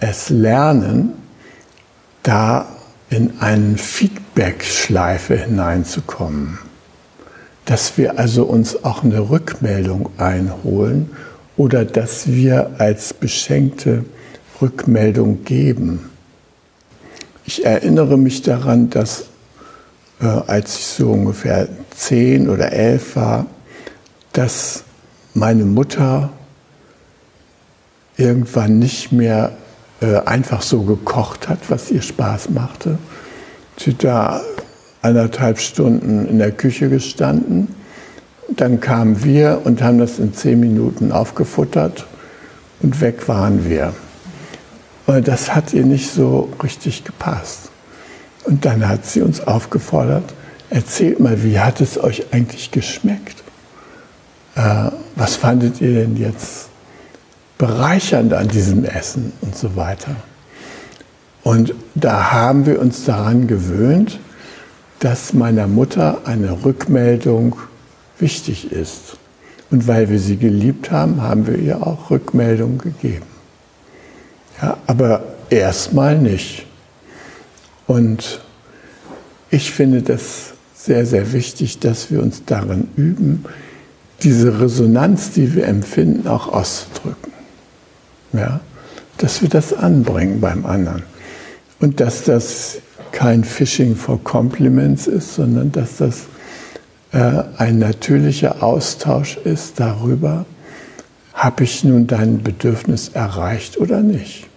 es 0.00 0.28
lernen, 0.28 1.14
da 2.22 2.66
in 3.08 3.40
eine 3.40 3.78
Feedback-Schleife 3.78 5.36
hineinzukommen. 5.36 6.58
Dass 7.64 7.96
wir 7.96 8.18
also 8.18 8.44
uns 8.44 8.84
auch 8.84 9.02
eine 9.02 9.30
Rückmeldung 9.30 10.10
einholen 10.18 11.10
oder 11.56 11.84
dass 11.84 12.26
wir 12.26 12.72
als 12.78 13.14
Beschenkte 13.14 14.04
Rückmeldung 14.60 15.44
geben. 15.44 16.10
Ich 17.44 17.64
erinnere 17.64 18.16
mich 18.18 18.42
daran, 18.42 18.90
dass 18.90 19.24
äh, 20.20 20.26
als 20.26 20.78
ich 20.78 20.86
so 20.86 21.12
ungefähr 21.12 21.68
zehn 21.96 22.48
oder 22.48 22.72
elf 22.72 23.16
war, 23.16 23.46
dass 24.32 24.84
meine 25.34 25.64
Mutter 25.64 26.30
irgendwann 28.16 28.78
nicht 28.78 29.12
mehr 29.12 29.52
äh, 30.00 30.16
einfach 30.18 30.62
so 30.62 30.82
gekocht 30.82 31.48
hat, 31.48 31.58
was 31.68 31.90
ihr 31.90 32.02
Spaß 32.02 32.50
machte. 32.50 32.98
Sie 33.78 33.94
da 33.94 34.42
anderthalb 35.02 35.58
Stunden 35.58 36.26
in 36.26 36.38
der 36.38 36.52
Küche 36.52 36.88
gestanden. 36.90 37.68
Dann 38.48 38.80
kamen 38.80 39.24
wir 39.24 39.62
und 39.64 39.82
haben 39.82 39.98
das 39.98 40.18
in 40.18 40.34
zehn 40.34 40.60
Minuten 40.60 41.12
aufgefuttert 41.12 42.06
und 42.82 43.00
weg 43.00 43.26
waren 43.28 43.68
wir. 43.68 43.94
Und 45.10 45.26
das 45.26 45.52
hat 45.52 45.72
ihr 45.72 45.84
nicht 45.84 46.12
so 46.12 46.48
richtig 46.62 47.02
gepasst. 47.02 47.70
Und 48.44 48.64
dann 48.64 48.88
hat 48.88 49.04
sie 49.04 49.22
uns 49.22 49.40
aufgefordert, 49.40 50.22
erzählt 50.70 51.18
mal, 51.18 51.42
wie 51.42 51.58
hat 51.58 51.80
es 51.80 51.98
euch 51.98 52.32
eigentlich 52.32 52.70
geschmeckt? 52.70 53.42
Äh, 54.54 54.92
was 55.16 55.34
fandet 55.34 55.80
ihr 55.80 55.94
denn 55.94 56.16
jetzt 56.16 56.68
bereichernd 57.58 58.32
an 58.34 58.46
diesem 58.46 58.84
Essen 58.84 59.32
und 59.40 59.56
so 59.56 59.74
weiter? 59.74 60.14
Und 61.42 61.74
da 61.96 62.30
haben 62.30 62.64
wir 62.64 62.80
uns 62.80 63.04
daran 63.04 63.48
gewöhnt, 63.48 64.20
dass 65.00 65.32
meiner 65.32 65.66
Mutter 65.66 66.20
eine 66.24 66.64
Rückmeldung 66.64 67.56
wichtig 68.20 68.70
ist. 68.70 69.16
Und 69.72 69.88
weil 69.88 70.08
wir 70.08 70.20
sie 70.20 70.36
geliebt 70.36 70.92
haben, 70.92 71.20
haben 71.20 71.48
wir 71.48 71.56
ihr 71.56 71.84
auch 71.84 72.10
Rückmeldung 72.10 72.78
gegeben. 72.78 73.29
Ja, 74.62 74.76
aber 74.86 75.22
erstmal 75.48 76.18
nicht. 76.18 76.66
Und 77.86 78.40
ich 79.50 79.72
finde 79.72 80.02
das 80.02 80.52
sehr, 80.74 81.04
sehr 81.06 81.32
wichtig, 81.32 81.78
dass 81.80 82.10
wir 82.10 82.22
uns 82.22 82.44
darin 82.44 82.88
üben, 82.96 83.44
diese 84.22 84.60
Resonanz, 84.60 85.32
die 85.32 85.54
wir 85.54 85.66
empfinden, 85.66 86.28
auch 86.28 86.52
auszudrücken. 86.52 87.32
Ja? 88.32 88.60
Dass 89.18 89.42
wir 89.42 89.48
das 89.48 89.72
anbringen 89.72 90.40
beim 90.40 90.66
anderen. 90.66 91.02
Und 91.80 92.00
dass 92.00 92.24
das 92.24 92.78
kein 93.12 93.44
Fishing 93.44 93.96
for 93.96 94.22
Compliments 94.22 95.06
ist, 95.06 95.34
sondern 95.34 95.72
dass 95.72 95.96
das 95.96 96.26
äh, 97.12 97.42
ein 97.56 97.78
natürlicher 97.78 98.62
Austausch 98.62 99.36
ist 99.38 99.80
darüber, 99.80 100.44
habe 101.32 101.64
ich 101.64 101.82
nun 101.84 102.06
dein 102.06 102.42
Bedürfnis 102.42 103.08
erreicht 103.08 103.78
oder 103.78 104.00
nicht. 104.00 104.49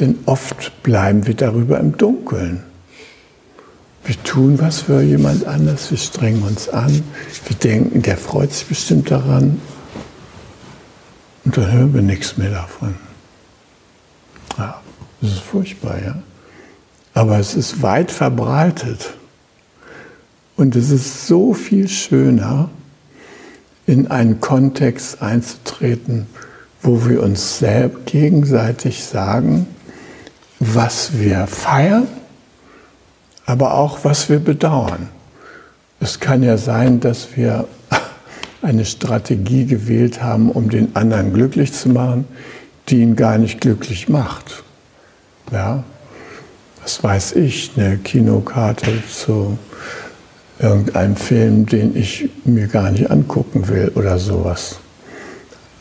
Denn 0.00 0.18
oft 0.26 0.82
bleiben 0.82 1.26
wir 1.26 1.34
darüber 1.34 1.78
im 1.78 1.96
Dunkeln. 1.96 2.62
Wir 4.04 4.22
tun 4.22 4.58
was 4.60 4.82
für 4.82 5.00
jemand 5.00 5.46
anders, 5.46 5.90
wir 5.90 5.98
strengen 5.98 6.42
uns 6.42 6.68
an, 6.68 7.02
wir 7.46 7.56
denken, 7.56 8.02
der 8.02 8.18
freut 8.18 8.52
sich 8.52 8.66
bestimmt 8.66 9.10
daran. 9.10 9.60
Und 11.44 11.56
dann 11.56 11.72
hören 11.72 11.94
wir 11.94 12.02
nichts 12.02 12.36
mehr 12.36 12.50
davon. 12.50 12.96
Ja, 14.58 14.80
das 15.20 15.32
ist 15.32 15.40
furchtbar, 15.40 15.98
ja. 16.04 16.16
Aber 17.14 17.38
es 17.38 17.54
ist 17.54 17.80
weit 17.80 18.10
verbreitet. 18.10 19.14
Und 20.56 20.76
es 20.76 20.90
ist 20.90 21.26
so 21.26 21.54
viel 21.54 21.88
schöner, 21.88 22.68
in 23.86 24.10
einen 24.10 24.40
Kontext 24.40 25.22
einzutreten, 25.22 26.26
wo 26.82 27.06
wir 27.06 27.22
uns 27.22 27.58
selbst 27.58 28.06
gegenseitig 28.06 29.04
sagen, 29.04 29.66
was 30.60 31.18
wir 31.18 31.46
feiern 31.46 32.06
aber 33.46 33.74
auch 33.74 34.04
was 34.04 34.28
wir 34.28 34.38
bedauern. 34.38 35.08
Es 36.00 36.20
kann 36.20 36.42
ja 36.42 36.56
sein, 36.56 37.00
dass 37.00 37.36
wir 37.36 37.66
eine 38.62 38.84
Strategie 38.84 39.66
gewählt 39.66 40.22
haben, 40.22 40.50
um 40.50 40.70
den 40.70 40.96
anderen 40.96 41.32
glücklich 41.32 41.72
zu 41.72 41.88
machen, 41.88 42.26
die 42.88 43.00
ihn 43.00 43.16
gar 43.16 43.38
nicht 43.38 43.60
glücklich 43.60 44.08
macht. 44.08 44.62
Ja, 45.52 45.84
was 46.82 47.02
weiß 47.02 47.32
ich, 47.32 47.72
eine 47.76 47.98
Kinokarte 47.98 49.02
zu 49.10 49.58
irgendeinem 50.58 51.16
Film, 51.16 51.66
den 51.66 51.96
ich 51.96 52.30
mir 52.44 52.66
gar 52.68 52.90
nicht 52.90 53.10
angucken 53.10 53.68
will 53.68 53.92
oder 53.94 54.18
sowas. 54.18 54.78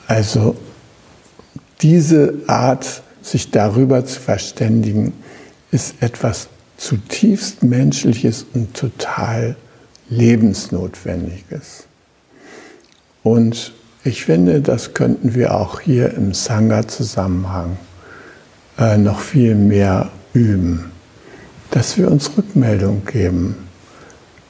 Also 0.07 0.55
diese 1.81 2.33
Art, 2.47 3.03
sich 3.23 3.49
darüber 3.49 4.05
zu 4.05 4.19
verständigen, 4.19 5.13
ist 5.71 5.95
etwas 6.01 6.49
zutiefst 6.77 7.63
menschliches 7.63 8.45
und 8.53 8.75
total 8.75 9.55
lebensnotwendiges. 10.09 11.85
Und 13.23 13.73
ich 14.03 14.25
finde, 14.25 14.61
das 14.61 14.93
könnten 14.93 15.33
wir 15.33 15.55
auch 15.55 15.79
hier 15.79 16.13
im 16.13 16.33
Sangha-Zusammenhang 16.33 17.77
äh, 18.77 18.97
noch 18.97 19.21
viel 19.21 19.55
mehr 19.55 20.11
üben, 20.33 20.91
dass 21.71 21.97
wir 21.97 22.11
uns 22.11 22.37
Rückmeldung 22.37 23.05
geben, 23.05 23.55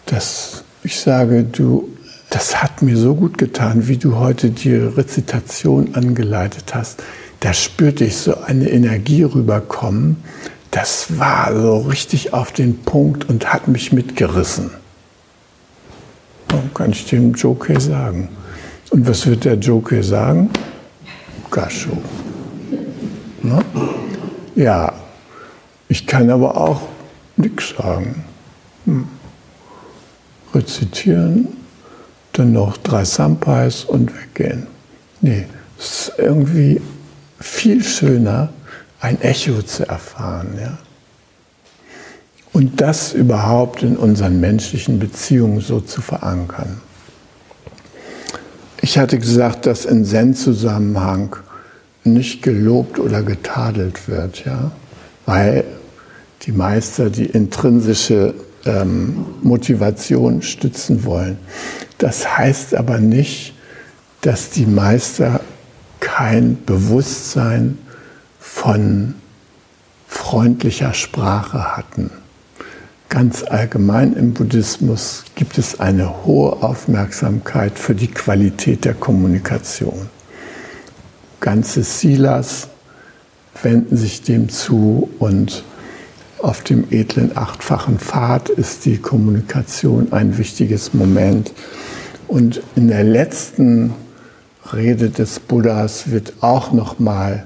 dass 0.08 0.64
ich 0.84 1.00
sage, 1.00 1.44
du, 1.44 1.90
das 2.30 2.62
hat 2.62 2.82
mir 2.82 2.98
so 2.98 3.16
gut 3.16 3.38
getan, 3.38 3.88
wie 3.88 3.98
du 3.98 4.18
heute 4.18 4.50
die 4.50 4.74
Rezitation 4.74 5.94
angeleitet 5.94 6.74
hast. 6.74 7.04
Da 7.44 7.54
spürte 7.54 8.06
ich 8.06 8.16
so 8.16 8.38
eine 8.38 8.70
Energie 8.70 9.24
rüberkommen, 9.24 10.16
das 10.72 11.20
war 11.20 11.54
so 11.54 11.80
richtig 11.80 12.32
auf 12.32 12.54
den 12.54 12.84
Punkt 12.84 13.28
und 13.28 13.52
hat 13.52 13.68
mich 13.68 13.92
mitgerissen. 13.92 14.72
Warum 16.48 16.74
kann 16.74 16.92
ich 16.92 17.06
dem 17.06 17.34
Joker 17.34 17.82
sagen? 17.82 18.30
Und 18.92 19.06
was 19.10 19.28
wird 19.28 19.44
der 19.44 19.56
Joker 19.56 20.02
sagen? 20.02 20.52
Gascho. 21.52 21.98
Ne? 23.42 23.60
Ja, 24.56 24.94
ich 25.90 26.08
kann 26.08 26.30
aber 26.30 26.56
auch 26.56 26.84
nichts 27.36 27.74
sagen. 27.78 28.24
Hm. 28.86 29.06
Rezitieren, 30.56 31.50
dann 32.32 32.54
noch 32.54 32.78
drei 32.78 33.04
Sampais 33.04 33.84
und 33.84 34.14
weggehen. 34.16 34.66
Nee, 35.20 35.46
es 35.78 36.08
ist 36.08 36.14
irgendwie 36.20 36.80
viel 37.44 37.84
schöner, 37.84 38.50
ein 39.00 39.22
Echo 39.22 39.62
zu 39.62 39.88
erfahren. 39.88 40.58
Ja? 40.60 40.78
Und 42.54 42.80
das 42.80 43.14
überhaupt 43.14 43.84
in 43.84 43.98
unseren 43.98 44.40
menschlichen 44.40 44.98
Beziehungen 44.98 45.60
so 45.60 45.82
zu 45.82 46.02
verankern. 46.02 46.80
Ich 48.82 48.98
hatte 48.98 49.20
gesagt, 49.20 49.66
dass 49.66 49.86
in 49.86 50.06
Zen-Zusammenhang 50.06 51.36
nicht 52.04 52.42
gelobt 52.42 53.00
oder 53.00 53.24
getadelt 53.24 54.08
wird, 54.08 54.46
ja? 54.46 54.72
weil 55.26 55.66
die 56.44 56.52
Meister 56.52 57.10
die 57.10 57.26
intrinsische 57.26 58.34
ähm, 58.66 59.26
Motivation 59.42 60.42
stützen 60.42 61.04
wollen. 61.04 61.38
Das 61.98 62.38
heißt 62.38 62.76
aber 62.76 63.00
nicht, 63.00 63.54
dass 64.22 64.50
die 64.50 64.66
Meister 64.66 65.42
kein 66.24 66.64
Bewusstsein 66.66 67.78
von 68.40 69.16
freundlicher 70.08 70.94
Sprache 70.94 71.76
hatten. 71.76 72.12
Ganz 73.10 73.44
allgemein 73.44 74.14
im 74.14 74.34
Buddhismus 74.34 75.26
gibt 75.36 75.58
es 75.58 75.82
eine 75.82 76.24
hohe 76.24 76.64
Aufmerksamkeit 76.64 77.78
für 77.78 77.94
die 77.94 78.08
Qualität 78.08 78.86
der 78.86 78.94
Kommunikation. 78.94 80.08
Ganze 81.42 81.84
Silas 81.84 82.70
wenden 83.62 83.98
sich 83.98 84.22
dem 84.22 84.48
zu 84.48 85.10
und 85.20 85.66
auf 86.40 86.64
dem 86.64 86.86
edlen 86.90 87.36
achtfachen 87.36 88.00
Pfad 88.00 88.48
ist 88.48 88.86
die 88.86 88.98
Kommunikation 88.98 90.14
ein 90.14 90.38
wichtiges 90.38 90.94
Moment. 90.94 91.52
Und 92.30 92.62
in 92.78 92.88
der 92.88 93.04
letzten 93.04 93.94
Rede 94.72 95.10
des 95.10 95.40
Buddhas 95.40 96.10
wird 96.12 96.34
auch 96.42 96.72
noch 96.72 97.00
mal 97.00 97.46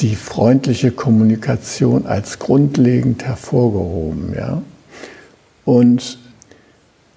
die 0.00 0.16
freundliche 0.16 0.90
Kommunikation 0.90 2.06
als 2.06 2.38
grundlegend 2.38 3.24
hervorgehoben. 3.24 4.34
Ja? 4.34 4.62
Und 5.64 6.18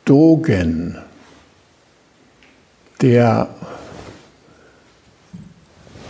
Dogen, 0.05 0.97
der 3.01 3.49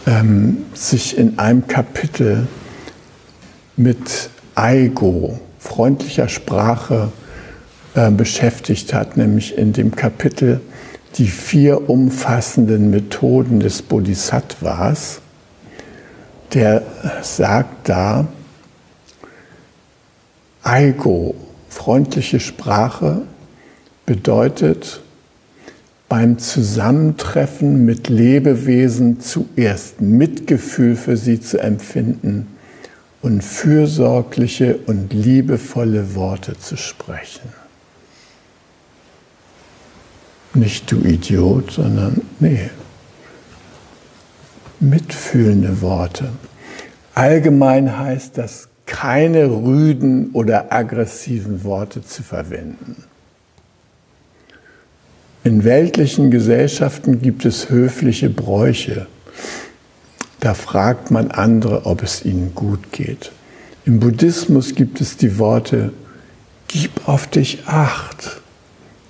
ähm, 0.06 0.66
sich 0.74 1.18
in 1.18 1.40
einem 1.40 1.68
Kapitel 1.68 2.48
mit 3.78 4.30
Aigo, 4.56 5.40
freundlicher 5.60 6.30
Sprache, 6.30 7.12
äh, 7.96 8.12
beschäftigt 8.12 8.94
hat, 8.94 9.18
nämlich 9.18 9.58
in 9.58 9.74
dem 9.74 9.96
Kapitel 9.96 10.62
die 11.18 11.28
vier 11.28 11.90
umfassenden 11.90 12.90
Methoden 12.90 13.60
des 13.60 13.82
Bodhisattvas. 13.82 15.22
Der 16.54 16.84
sagt 17.22 17.90
da, 17.90 18.28
Aigo, 20.64 21.36
freundliche 21.70 22.40
Sprache, 22.40 23.22
bedeutet 24.06 25.02
beim 26.10 26.40
Zusammentreffen 26.40 27.86
mit 27.86 28.10
Lebewesen 28.10 29.20
zuerst 29.20 30.02
Mitgefühl 30.02 30.96
für 30.96 31.18
sie 31.18 31.40
zu 31.40 31.60
empfinden 31.60 32.48
und 33.22 33.44
fürsorgliche 33.44 34.80
und 34.88 35.14
liebevolle 35.14 36.16
Worte 36.16 36.58
zu 36.58 36.78
sprechen. 36.78 37.50
Nicht 40.54 40.92
du 40.92 40.98
Idiot, 41.02 41.72
sondern 41.72 42.22
nee. 42.40 42.70
Mitfühlende 44.80 45.82
Worte. 45.82 46.30
Allgemein 47.14 47.98
heißt 47.98 48.38
das, 48.38 48.70
keine 48.86 49.46
rüden 49.46 50.32
oder 50.32 50.74
aggressiven 50.74 51.64
Worte 51.64 52.04
zu 52.04 52.24
verwenden. 52.24 53.04
In 55.44 55.64
weltlichen 55.64 56.32
Gesellschaften 56.32 57.22
gibt 57.22 57.46
es 57.46 57.70
höfliche 57.70 58.30
Bräuche. 58.30 59.08
Da 60.40 60.54
fragt 60.54 61.12
man 61.12 61.32
andere, 61.32 61.86
ob 61.86 62.02
es 62.02 62.26
ihnen 62.26 62.56
gut 62.56 62.92
geht. 62.92 63.32
Im 63.86 64.00
Buddhismus 64.00 64.74
gibt 64.76 65.02
es 65.02 65.18
die 65.18 65.38
Worte, 65.38 65.94
gib 66.68 67.08
auf 67.08 67.28
dich 67.28 67.64
acht 67.68 68.39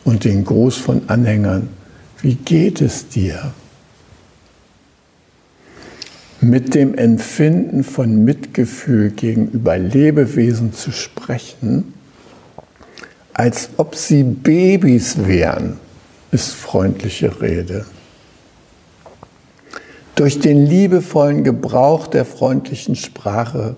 und 0.04 0.24
den 0.24 0.46
Gruß 0.46 0.78
von 0.78 1.04
Anhängern, 1.08 1.70
wie 2.22 2.36
geht 2.36 2.82
es 2.82 3.08
dir? 3.08 3.54
Mit 6.42 6.74
dem 6.74 6.96
Empfinden 6.96 7.84
von 7.84 8.24
Mitgefühl 8.24 9.12
gegenüber 9.12 9.78
Lebewesen 9.78 10.74
zu 10.74 10.92
sprechen, 10.92 11.94
als 13.34 13.70
ob 13.78 13.96
sie 13.96 14.24
Babys 14.24 15.26
wären, 15.26 15.80
ist 16.32 16.52
freundliche 16.52 17.42
Rede. 17.42 17.86
Durch 20.16 20.40
den 20.40 20.66
liebevollen 20.66 21.46
Gebrauch 21.46 22.08
der 22.08 22.26
freundlichen 22.26 22.96
Sprache 22.96 23.78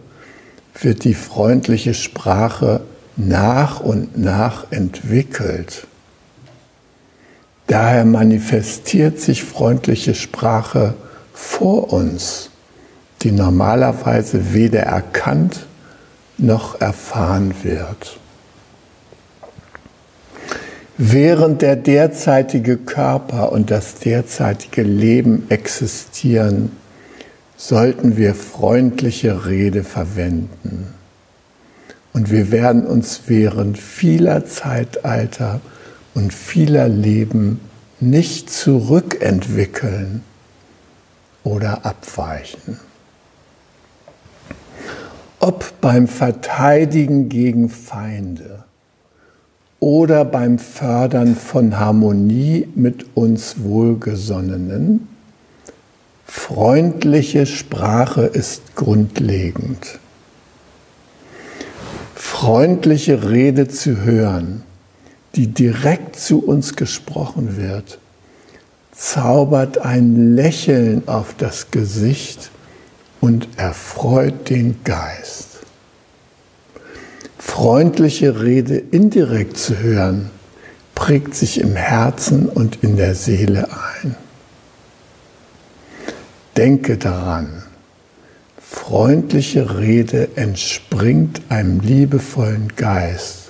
wird 0.81 1.03
die 1.03 1.13
freundliche 1.13 1.93
Sprache 1.93 2.81
nach 3.15 3.79
und 3.79 4.17
nach 4.17 4.71
entwickelt. 4.71 5.85
Daher 7.71 8.03
manifestiert 8.03 9.17
sich 9.21 9.45
freundliche 9.45 10.13
Sprache 10.13 10.93
vor 11.33 11.93
uns, 11.93 12.49
die 13.21 13.31
normalerweise 13.31 14.53
weder 14.53 14.81
erkannt 14.81 15.67
noch 16.37 16.81
erfahren 16.81 17.53
wird. 17.63 18.19
Während 20.97 21.61
der 21.61 21.77
derzeitige 21.77 22.75
Körper 22.75 23.53
und 23.53 23.71
das 23.71 23.95
derzeitige 23.95 24.83
Leben 24.83 25.45
existieren, 25.47 26.75
sollten 27.55 28.17
wir 28.17 28.35
freundliche 28.35 29.45
Rede 29.45 29.85
verwenden. 29.85 30.93
Und 32.11 32.31
wir 32.31 32.51
werden 32.51 32.85
uns 32.85 33.21
während 33.27 33.77
vieler 33.77 34.43
Zeitalter 34.43 35.61
und 36.13 36.33
vieler 36.33 36.87
Leben 36.87 37.59
nicht 37.99 38.49
zurückentwickeln 38.49 40.23
oder 41.43 41.85
abweichen. 41.85 42.79
Ob 45.39 45.79
beim 45.81 46.07
Verteidigen 46.07 47.29
gegen 47.29 47.69
Feinde 47.69 48.63
oder 49.79 50.25
beim 50.25 50.59
Fördern 50.59 51.35
von 51.35 51.79
Harmonie 51.79 52.67
mit 52.75 53.15
uns 53.15 53.63
Wohlgesonnenen, 53.63 55.07
freundliche 56.25 57.45
Sprache 57.45 58.23
ist 58.23 58.75
grundlegend. 58.75 59.99
Freundliche 62.15 63.29
Rede 63.29 63.67
zu 63.67 64.03
hören 64.03 64.63
die 65.35 65.47
direkt 65.47 66.17
zu 66.17 66.43
uns 66.43 66.75
gesprochen 66.75 67.57
wird, 67.57 67.99
zaubert 68.91 69.77
ein 69.79 70.35
Lächeln 70.35 71.07
auf 71.07 71.33
das 71.37 71.71
Gesicht 71.71 72.51
und 73.21 73.47
erfreut 73.57 74.49
den 74.49 74.83
Geist. 74.83 75.47
Freundliche 77.37 78.41
Rede 78.41 78.77
indirekt 78.77 79.57
zu 79.57 79.79
hören, 79.79 80.29
prägt 80.95 81.33
sich 81.35 81.59
im 81.59 81.75
Herzen 81.75 82.47
und 82.47 82.83
in 82.83 82.97
der 82.97 83.15
Seele 83.15 83.69
ein. 84.03 84.15
Denke 86.57 86.97
daran, 86.97 87.63
freundliche 88.59 89.79
Rede 89.79 90.29
entspringt 90.35 91.41
einem 91.49 91.79
liebevollen 91.79 92.75
Geist 92.75 93.40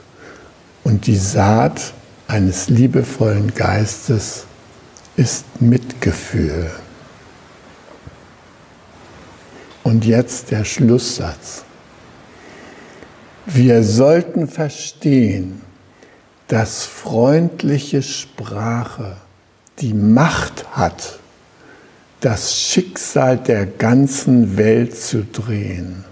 und 0.83 1.07
die 1.07 1.17
Saat 1.17 1.93
eines 2.27 2.69
liebevollen 2.69 3.53
Geistes 3.53 4.45
ist 5.15 5.61
Mitgefühl. 5.61 6.71
Und 9.83 10.05
jetzt 10.05 10.51
der 10.51 10.63
Schlusssatz. 10.63 11.63
Wir 13.45 13.83
sollten 13.83 14.47
verstehen, 14.47 15.61
dass 16.47 16.85
freundliche 16.85 18.01
Sprache 18.01 19.17
die 19.79 19.93
Macht 19.93 20.65
hat, 20.71 21.19
das 22.19 22.55
Schicksal 22.55 23.37
der 23.37 23.65
ganzen 23.65 24.57
Welt 24.57 24.95
zu 24.95 25.25
drehen. 25.25 26.05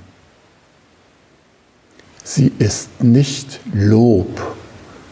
Sie 2.23 2.51
ist 2.57 3.03
nicht 3.03 3.59
Lob 3.73 4.58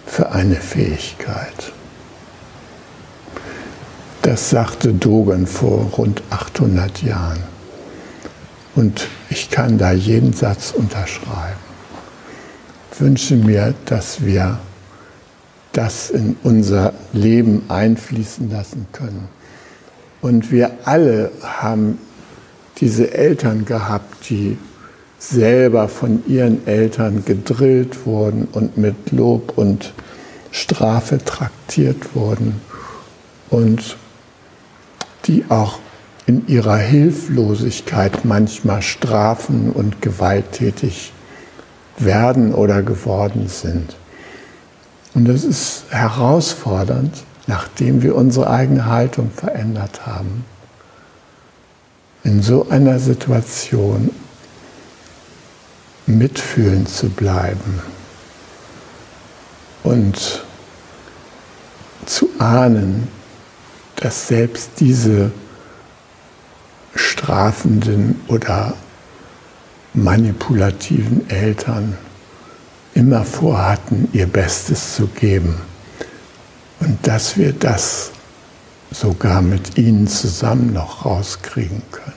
für 0.08 0.32
eine 0.32 0.56
Fähigkeit. 0.56 1.72
Das 4.24 4.50
sagte 4.50 4.94
Dogen 4.94 5.46
vor 5.46 5.92
rund 5.98 6.24
800 6.32 7.04
Jahren. 7.04 7.44
Und 8.76 9.08
ich 9.30 9.50
kann 9.50 9.78
da 9.78 9.92
jeden 9.92 10.34
Satz 10.34 10.72
unterschreiben. 10.72 11.60
Ich 12.92 13.02
wünsche 13.02 13.36
mir, 13.36 13.74
dass 13.86 14.26
wir 14.26 14.60
das 15.74 16.10
in 16.10 16.36
unser 16.44 16.94
Leben 17.14 17.64
einfließen 17.68 18.50
lassen 18.50 18.88
können. 18.92 19.28
Und 20.22 20.52
wir 20.52 20.72
alle 20.86 21.32
haben 21.44 22.00
diese 22.80 23.14
Eltern 23.14 23.66
gehabt, 23.66 24.30
die 24.30 24.58
selber 25.20 25.88
von 25.90 26.24
ihren 26.28 26.68
Eltern 26.68 27.26
gedrillt 27.26 28.06
wurden 28.06 28.48
und 28.52 28.78
mit 28.78 29.12
Lob 29.12 29.58
und 29.58 29.94
Strafe 30.52 31.18
traktiert 31.24 32.16
wurden 32.16 32.62
und 33.50 33.98
die 35.26 35.46
auch 35.50 35.80
in 36.26 36.48
ihrer 36.48 36.78
Hilflosigkeit 36.78 38.26
manchmal 38.26 38.82
strafen 38.82 39.72
und 39.72 40.02
gewalttätig 40.02 41.14
werden 41.98 42.54
oder 42.54 42.84
geworden 42.84 43.48
sind. 43.48 43.96
Und 45.14 45.28
das 45.28 45.44
ist 45.44 45.86
herausfordernd, 45.90 47.24
nachdem 47.48 48.04
wir 48.04 48.16
unsere 48.16 48.50
eigene 48.50 48.86
Haltung 48.86 49.32
verändert 49.32 50.06
haben. 50.06 50.46
In 52.24 52.42
so 52.42 52.68
einer 52.70 53.00
Situation 53.00 54.10
mitfühlend 56.08 56.90
zu 56.90 57.10
bleiben 57.10 57.82
und 59.84 60.44
zu 62.06 62.30
ahnen, 62.40 63.08
dass 63.98 64.28
selbst 64.28 64.72
diese 64.80 65.32
strafenden 66.96 68.20
oder 68.28 68.74
manipulativen 69.94 71.30
Eltern 71.30 71.98
immer 72.94 73.24
vorhatten, 73.24 74.08
ihr 74.14 74.28
Bestes 74.28 74.96
zu 74.96 75.08
geben. 75.08 75.56
Und 76.80 77.06
dass 77.06 77.38
wir 77.38 77.54
das 77.54 78.12
sogar 78.92 79.42
mit 79.42 79.78
ihnen 79.78 80.08
zusammen 80.08 80.74
noch 80.74 81.06
rauskriegen 81.06 81.82
können. 81.92 82.17